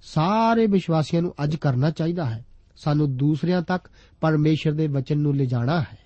ਸਾਰੇ 0.06 0.66
ਵਿਸ਼ਵਾਸੀਆਂ 0.66 1.22
ਨੂੰ 1.22 1.34
ਅੱਜ 1.44 1.56
ਕਰਨਾ 1.56 1.90
ਚਾਹੀਦਾ 1.90 2.24
ਹੈ। 2.24 2.46
ਸਾਨੂੰ 2.76 3.16
ਦੂਸਰਿਆਂ 3.16 3.62
ਤੱਕ 3.62 3.88
ਪਰਮੇਸ਼ਰ 4.20 4.72
ਦੇ 4.72 4.86
ਵਚਨ 4.86 5.18
ਨੂੰ 5.18 5.36
ਲਿਜਾਣਾ 5.36 5.80
ਹੈ। 5.80 5.98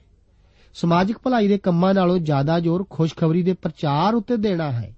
ਸਮਾਜਿਕ 0.75 1.19
ਭਲਾਈ 1.19 1.49
ਦੇ 1.49 1.59
ਕੰਮਾਂ 1.59 1.95
ਨਾਲੋਂ 1.95 2.19
ਜ਼ਿਆਦਾ 2.19 2.61
ਜ਼ੋਰ 2.61 2.87
ਖੁਸ਼ਖਬਰੀ 2.91 3.43
ਦੇ 3.43 3.53
ਪ੍ਰਚਾਰ 3.53 4.15
ਉੱਤੇ 4.15 4.37
ਦੇਣਾ 4.37 4.71
ਹੈ, 4.73 4.97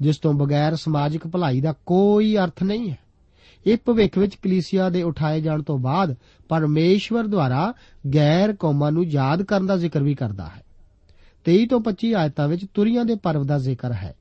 ਜਿਸ 0.00 0.16
ਤੋਂ 0.16 0.34
ਬਗੈਰ 0.34 0.76
ਸਮਾਜਿਕ 0.76 1.26
ਭਲਾਈ 1.26 1.60
ਦਾ 1.60 1.74
ਕੋਈ 1.86 2.36
ਅਰਥ 2.36 2.62
ਨਹੀਂ 2.62 2.90
ਹੈ। 2.90 2.98
ਇਹ 3.66 3.78
ਭਵਿੱਖ 3.84 4.18
ਵਿੱਚ 4.18 4.34
ਕਲੀਸਿਆ 4.34 4.88
ਦੇ 4.88 5.02
ਉਠਾਏ 5.02 5.40
ਜਾਣ 5.40 5.62
ਤੋਂ 5.62 5.78
ਬਾਅਦ 5.78 6.16
ਪਰਮੇਸ਼ਵਰ 6.48 7.26
ਦੁਆਰਾ 7.26 7.74
ਗੈਰ 8.14 8.52
ਕੌਮਾਂ 8.52 8.92
ਨੂੰ 8.92 9.04
ਯਾਦ 9.04 9.42
ਕਰਨ 9.42 9.66
ਦਾ 9.66 9.76
ਜ਼ਿਕਰ 9.76 10.02
ਵੀ 10.02 10.14
ਕਰਦਾ 10.14 10.44
ਹੈ। 10.44 10.64
23 11.44 11.66
ਤੋਂ 11.66 11.80
25 11.80 12.14
ਆਇਤਾਂ 12.14 12.48
ਵਿੱਚ 12.48 12.66
ਤੁਰੀਆਂ 12.74 13.04
ਦੇ 13.04 13.14
ਪਰਵ 13.14 13.44
ਦਾ 13.44 13.58
ਜ਼ਿਕਰ 13.58 13.92
ਹੈ। 13.92 14.14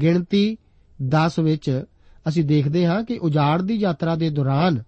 ਗਿਣਤੀ 0.00 0.56
10 1.02 1.38
ਵਿੱਚ 1.38 1.84
ਅਸੀਂ 2.28 2.44
ਦੇਖਦੇ 2.44 2.86
ਹਾਂ 2.86 3.02
ਕਿ 3.02 3.18
ਉਜਾੜ 3.18 3.62
ਦੀ 3.62 3.74
ਯਾਤਰਾ 3.74 4.14
ਦੇ 4.14 4.30
ਦੌਰਾਨ 4.30 4.82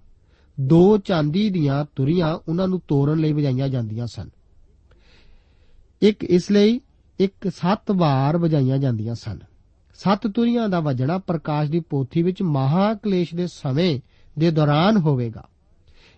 ਦੋ 0.61 0.99
ਚਾਂਦੀ 0.99 1.51
ਦੀਆਂ 1.51 1.85
ਤੁਰੀਆਂ 1.97 2.39
ਉਹਨਾਂ 2.49 2.69
ਨੂੰ 2.69 2.83
ਤੋੜਨ 2.89 3.19
ਲਈ 3.19 3.33
ਵਜਾਈਆਂ 3.33 3.69
ਜਾਂਦੀਆਂ 3.69 4.07
ਸਨ। 4.07 4.29
ਇੱਕ 6.03 6.25
ਇਸ 6.25 6.51
ਲਈ 6.51 6.81
ਇੱਕ 7.19 7.49
ਸੱਤ 7.49 7.91
ਵਾਰ 7.91 8.39
ਵਜਾਈਆਂ 8.39 8.79
ਜਾਂਦੀਆਂ 8.79 9.15
ਸਨ। 9.15 9.39
ਸੱਤ 9.95 10.27
ਤੁਰੀਆਂ 10.27 10.69
ਦਾ 10.69 10.81
ਵਜਣਾ 10.81 11.19
ਪ੍ਰਕਾਸ਼ 11.19 11.71
ਦੀ 11.71 11.81
ਪੋਥੀ 11.81 12.23
ਵਿੱਚ 12.23 12.43
ਮਹਾ 12.43 12.95
ਕਲੇਸ਼ 12.95 13.35
ਦੇ 13.35 13.47
ਸਮੇਂ 13.47 14.01
ਦੇ 14.39 14.51
ਦੌਰਾਨ 14.51 14.97
ਹੋਵੇਗਾ। 14.97 15.45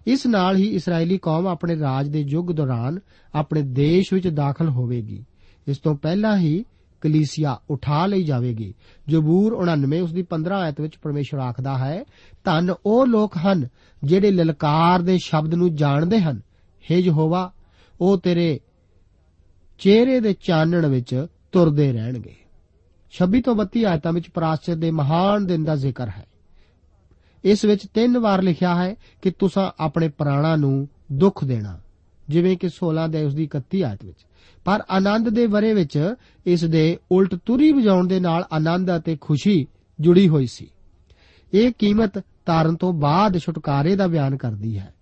ਇਸ 0.06 0.26
ਨਾਲ 0.26 0.56
ਹੀ 0.56 0.66
ਇਸرائیਲੀ 0.66 1.18
ਕੌਮ 1.18 1.46
ਆਪਣੇ 1.46 1.78
ਰਾਜ 1.78 2.08
ਦੇ 2.08 2.20
ਯੁੱਗ 2.20 2.46
ਦੌਰਾਨ 2.46 2.98
ਆਪਣੇ 3.34 3.62
ਦੇਸ਼ 3.62 4.14
ਵਿੱਚ 4.14 4.28
ਦਾਖਲ 4.28 4.68
ਹੋਵੇਗੀ। 4.68 5.24
ਇਸ 5.68 5.78
ਤੋਂ 5.78 5.94
ਪਹਿਲਾਂ 5.94 6.38
ਹੀ 6.38 6.64
ਕਲੀਸਿਆ 7.00 7.60
ਉਠਾ 7.70 8.06
ਲਈ 8.06 8.22
ਜਾਵੇਗੀ। 8.22 8.74
ਜ਼ਬੂਰ 9.08 9.52
99 9.52 10.00
ਉਸ 10.00 10.12
ਦੀ 10.12 10.22
15 10.22 10.54
ਆਇਤ 10.54 10.80
ਵਿੱਚ 10.80 10.96
ਪਰਮੇਸ਼ਰ 10.96 11.38
ਆਖਦਾ 11.38 11.78
ਹੈ, 11.78 12.04
ਧੰਨ 12.44 12.74
ਉਹ 12.86 13.06
ਲੋਕ 13.06 13.36
ਹਨ 13.36 13.68
ਜਿਹੜੇ 14.04 14.30
ਲਲਕਾਰ 14.30 15.02
ਦੇ 15.02 15.18
ਸ਼ਬਦ 15.18 15.54
ਨੂੰ 15.54 15.76
ਜਾਣਦੇ 15.76 16.20
ਹਨ। 16.20 16.40
ਹੇ 16.90 16.98
ਯਹੋਵਾ, 16.98 17.52
ਉਹ 18.00 18.18
ਤੇਰੇ 18.18 18.60
ਚਿਹਰੇ 19.78 20.20
ਦੇ 20.20 20.32
ਚਾਨਣ 20.32 20.86
ਵਿੱਚ 20.86 21.26
ਤੁਰਦੇ 21.52 21.92
ਰਹਿਣਗੇ। 21.92 22.36
26 23.12 23.42
ਤੋਂ 23.42 23.54
32 23.54 23.84
ਆਇਤਾਂ 23.84 24.12
ਵਿੱਚ 24.12 24.30
ਪ੍ਰਾਸ਼ਚਿਤ 24.30 24.78
ਦੇ 24.78 24.90
ਮਹਾਨ 24.90 25.46
ਦਿਨ 25.46 25.64
ਦਾ 25.64 25.76
ਜ਼ਿਕਰ 25.76 26.08
ਹੈ। 26.08 26.26
ਇਸ 27.44 27.64
ਵਿੱਚ 27.64 27.86
ਤਿੰਨ 27.94 28.18
ਵਾਰ 28.18 28.42
ਲਿਖਿਆ 28.42 28.74
ਹੈ 28.74 28.94
ਕਿ 29.22 29.30
ਤੁਸੀਂ 29.30 29.70
ਆਪਣੇ 29.80 30.08
ਪ੍ਰਾਣਾਂ 30.08 30.58
ਨੂੰ 30.58 30.88
ਦੁੱਖ 31.12 31.44
ਦੇਣਾ, 31.44 31.80
ਜਿਵੇਂ 32.28 32.56
ਕਿ 32.56 32.68
16 32.68 33.08
ਦੇ 33.08 33.24
ਉਸ 33.24 33.34
ਦੀ 33.34 33.46
31 33.46 33.82
ਆਇਤ 33.82 34.04
ਵਿੱਚ। 34.04 34.26
ਪਰ 34.64 34.82
ਆਨੰਦ 34.90 35.28
ਦੇ 35.28 35.46
ਵਰੇ 35.46 35.74
ਵਿੱਚ 35.74 36.14
ਇਸ 36.46 36.64
ਦੇ 36.64 36.98
ਉਲਟ 37.12 37.34
ਤੁਰੀ 37.34 37.72
ਵਜਾਉਣ 37.72 38.06
ਦੇ 38.06 38.20
ਨਾਲ 38.20 38.44
ਆਨੰਦ 38.52 38.96
ਅਤੇ 38.96 39.18
ਖੁਸ਼ੀ 39.20 39.66
ਜੁੜੀ 40.00 40.28
ਹੋਈ 40.28 40.46
ਸੀ। 40.46 40.70
ਇਹ 41.54 41.72
ਕੀਮਤ 41.78 42.18
ਤਾਰਨ 42.18 42.76
ਤੋਂ 42.76 42.92
ਬਾਅਦ 42.92 43.38
ਛੁਟਕਾਰੇ 43.38 43.96
ਦਾ 43.96 44.06
ਬਿਆਨ 44.06 44.36
ਕਰਦੀ 44.36 44.78
ਹੈ। 44.78 44.94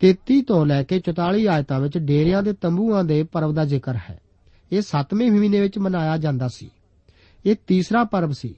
33 0.00 0.42
ਤੋਂ 0.42 0.66
ਲੈ 0.66 0.82
ਕੇ 0.82 1.00
44 1.00 1.46
ਆਇਤਾਂ 1.48 1.80
ਵਿੱਚ 1.80 1.98
ਡੇਰਿਆਂ 1.98 2.42
ਦੇ 2.42 2.52
ਤੰਬੂਆਂ 2.52 3.04
ਦੇ 3.04 3.22
ਪਰਵ 3.22 3.54
ਦਾ 3.54 3.64
ਜ਼ਿਕਰ 3.64 3.94
ਹੈ। 3.94 4.20
ਇਹ 4.72 4.82
7ਵੇਂ 4.82 5.32
ਮਹੀਨੇ 5.32 5.60
ਵਿੱਚ 5.60 5.78
ਮਨਾਇਆ 5.78 6.16
ਜਾਂਦਾ 6.16 6.48
ਸੀ। 6.48 6.70
ਇਹ 7.46 7.56
ਤੀਸਰਾ 7.66 8.04
ਪਰਵ 8.04 8.32
ਸੀ। 8.32 8.54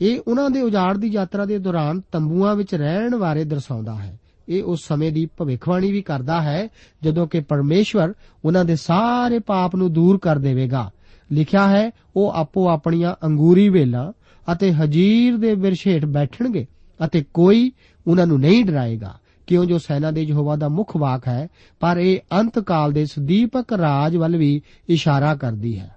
ਇਹ 0.00 0.20
ਉਹਨਾਂ 0.28 0.50
ਦੇ 0.50 0.62
ਉਜਾੜ 0.62 0.96
ਦੀ 0.96 1.08
ਯਾਤਰਾ 1.08 1.44
ਦੇ 1.44 1.58
ਦੌਰਾਨ 1.58 2.00
ਤੰਬੂਆਂ 2.12 2.56
ਵਿੱਚ 2.56 2.74
ਰਹਿਣ 2.74 3.16
ਬਾਰੇ 3.16 3.44
ਦਰਸਾਉਂਦਾ 3.44 3.94
ਹੈ। 3.94 4.20
ਇਹ 4.48 4.62
ਉਸ 4.62 4.84
ਸਮੇਂ 4.84 5.12
ਦੀ 5.12 5.28
ਭਵਿੱਖਬਾਣੀ 5.36 5.92
ਵੀ 5.92 6.02
ਕਰਦਾ 6.02 6.42
ਹੈ, 6.42 6.68
ਜਦੋਂ 7.02 7.26
ਕਿ 7.26 7.40
ਪਰਮੇਸ਼ਵਰ 7.40 8.14
ਉਹਨਾਂ 8.44 8.64
ਦੇ 8.64 8.76
ਸਾਰੇ 8.76 9.38
ਪਾਪ 9.38 9.76
ਨੂੰ 9.76 9.92
ਦੂਰ 9.92 10.18
ਕਰ 10.18 10.38
ਦੇਵੇਗਾ। 10.38 10.90
ਲਿਖਿਆ 11.32 11.68
ਹੈ, 11.68 11.90
ਉਹ 12.16 12.30
ਆਪੋ 12.30 12.68
ਆਪਣੀਆਂ 12.68 13.26
ਅੰਗੂਰੀ 13.26 13.68
ਵੇਲਾਂ 13.68 14.12
ਅਤੇ 14.52 14.72
ਹਜੀਰ 14.72 15.36
ਦੇ 15.36 15.54
ਬਿਰਛੇਠ 15.54 16.04
ਬੈਠਣਗੇ 16.04 16.66
ਅਤੇ 17.04 17.24
ਕੋਈ 17.34 17.72
ਉਹਨਾਂ 18.06 18.26
ਨੂੰ 18.26 18.40
ਨਹੀਂ 18.40 18.64
ਡਰਾਏਗਾ। 18.64 19.18
ਕਿਉਂ 19.46 19.64
ਜੋ 19.64 19.78
ਸੈਨਾ 19.78 20.10
ਦੇ 20.10 20.22
ਯਹੋਵਾ 20.22 20.56
ਦਾ 20.56 20.68
ਮੁੱਖ 20.68 20.96
ਵਾਕ 20.96 21.28
ਹੈ, 21.28 21.48
ਪਰ 21.80 21.96
ਇਹ 21.96 22.18
ਅੰਤ 22.40 22.58
ਕਾਲ 22.58 22.92
ਦੇ 22.92 23.06
ਸੁਦੀਪਕ 23.06 23.72
ਰਾਜ 23.72 24.16
ਵੱਲ 24.16 24.36
ਵੀ 24.36 24.62
ਇਸ਼ਾਰਾ 24.88 25.34
ਕਰਦੀ 25.34 25.78
ਹੈ। 25.78 25.96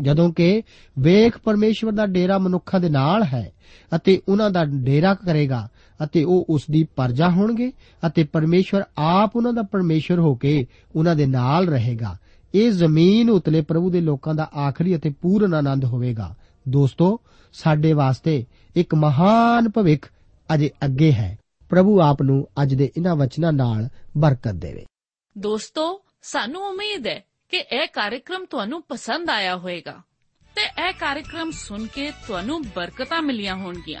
ਜਦੋਂ 0.00 0.32
ਕਿ 0.32 0.62
ਵੇਖ 0.98 1.38
ਪਰਮੇਸ਼ਵਰ 1.38 1.92
ਦਾ 1.92 2.06
ਡੇਰਾ 2.06 2.38
ਮਨੁੱਖਾਂ 2.38 2.80
ਦੇ 2.80 2.88
ਨਾਲ 2.88 3.22
ਹੈ 3.22 3.52
ਅਤੇ 3.96 4.22
ਉਹਨਾਂ 4.28 4.50
ਦਾ 4.50 4.64
ਡੇਰਾ 4.64 5.14
ਕਰੇਗਾ 5.14 5.68
ਅਤੇ 6.04 6.24
ਉਹ 6.24 6.46
ਉਸ 6.50 6.62
ਦੀ 6.70 6.84
ਪਰਜਾ 6.96 7.28
ਹੋਣਗੇ 7.28 7.72
ਅਤੇ 8.06 8.24
ਪਰਮੇਸ਼ਵਰ 8.24 8.82
ਆਪ 8.98 9.36
ਉਹਨਾਂ 9.36 9.52
ਦਾ 9.52 9.62
ਪਰਮੇਸ਼ਵਰ 9.62 10.18
ਹੋ 10.18 10.34
ਕੇ 10.34 10.66
ਉਹਨਾਂ 10.96 11.16
ਦੇ 11.16 11.26
ਨਾਲ 11.26 11.68
ਰਹੇਗਾ। 11.68 12.16
ਇਹ 12.54 12.70
ਜ਼ਮੀਨ 12.70 13.30
ਉਤਲੇ 13.30 13.60
ਪ੍ਰਭੂ 13.60 13.90
ਦੇ 13.90 14.00
ਲੋਕਾਂ 14.00 14.34
ਦਾ 14.34 14.50
ਆਖਰੀ 14.58 14.96
ਅਤੇ 14.96 15.10
ਪੂਰਨ 15.10 15.54
ਆਨੰਦ 15.54 15.84
ਹੋਵੇਗਾ। 15.84 16.34
ਦੋਸਤੋ, 16.68 17.20
ਸਾਡੇ 17.52 17.92
ਵਾਸਤੇ 17.92 18.44
ਇੱਕ 18.76 18.94
ਮਹਾਨ 18.94 19.68
ਭਵਿੱਖ 19.70 20.10
ਅਜੇ 20.54 20.70
ਅੱਗੇ 20.84 21.12
ਹੈ। 21.12 21.38
ਪ੍ਰਭੂ 21.68 22.00
ਆਪ 22.00 22.22
ਨੂੰ 22.22 22.48
ਅੱਜ 22.62 22.74
ਦੇ 22.74 22.92
ਇਹਨਾਂ 22.96 23.16
ਵਚਨਾਂ 23.16 23.52
ਨਾਲ 23.52 23.88
ਬਰਕਤ 24.18 24.52
ਦੇਵੇ। 24.52 24.86
ਦੋਸਤੋ, 25.38 26.00
ਸਾਨੂੰ 26.22 26.62
ਉਮੀਦ 26.62 27.06
ਹੈ 27.06 27.20
ਕਿ 27.48 27.56
ਇਹ 27.56 27.88
ਕਾਰਜਕ੍ਰਮ 27.92 28.44
ਤੁਹਾਨੂੰ 28.44 28.82
ਪਸੰਦ 28.82 29.30
ਆਇਆ 29.30 29.56
ਹੋਵੇਗਾ 29.56 29.96
ਤੇ 30.54 30.88
ਇਹ 30.88 30.92
ਕਾਰਜਕ੍ਰਮ 30.92 31.50
ਸੁਣ 31.50 31.86
ਕੇ 31.86 32.10
ਤੁਹਾਨੂੰ 32.10 32.62
ਬਰਕਤਾਂ 32.62 33.22
ਮਿਲੀਆਂ 33.22 33.56
ਹੋਣਗੀਆਂ। 33.56 34.00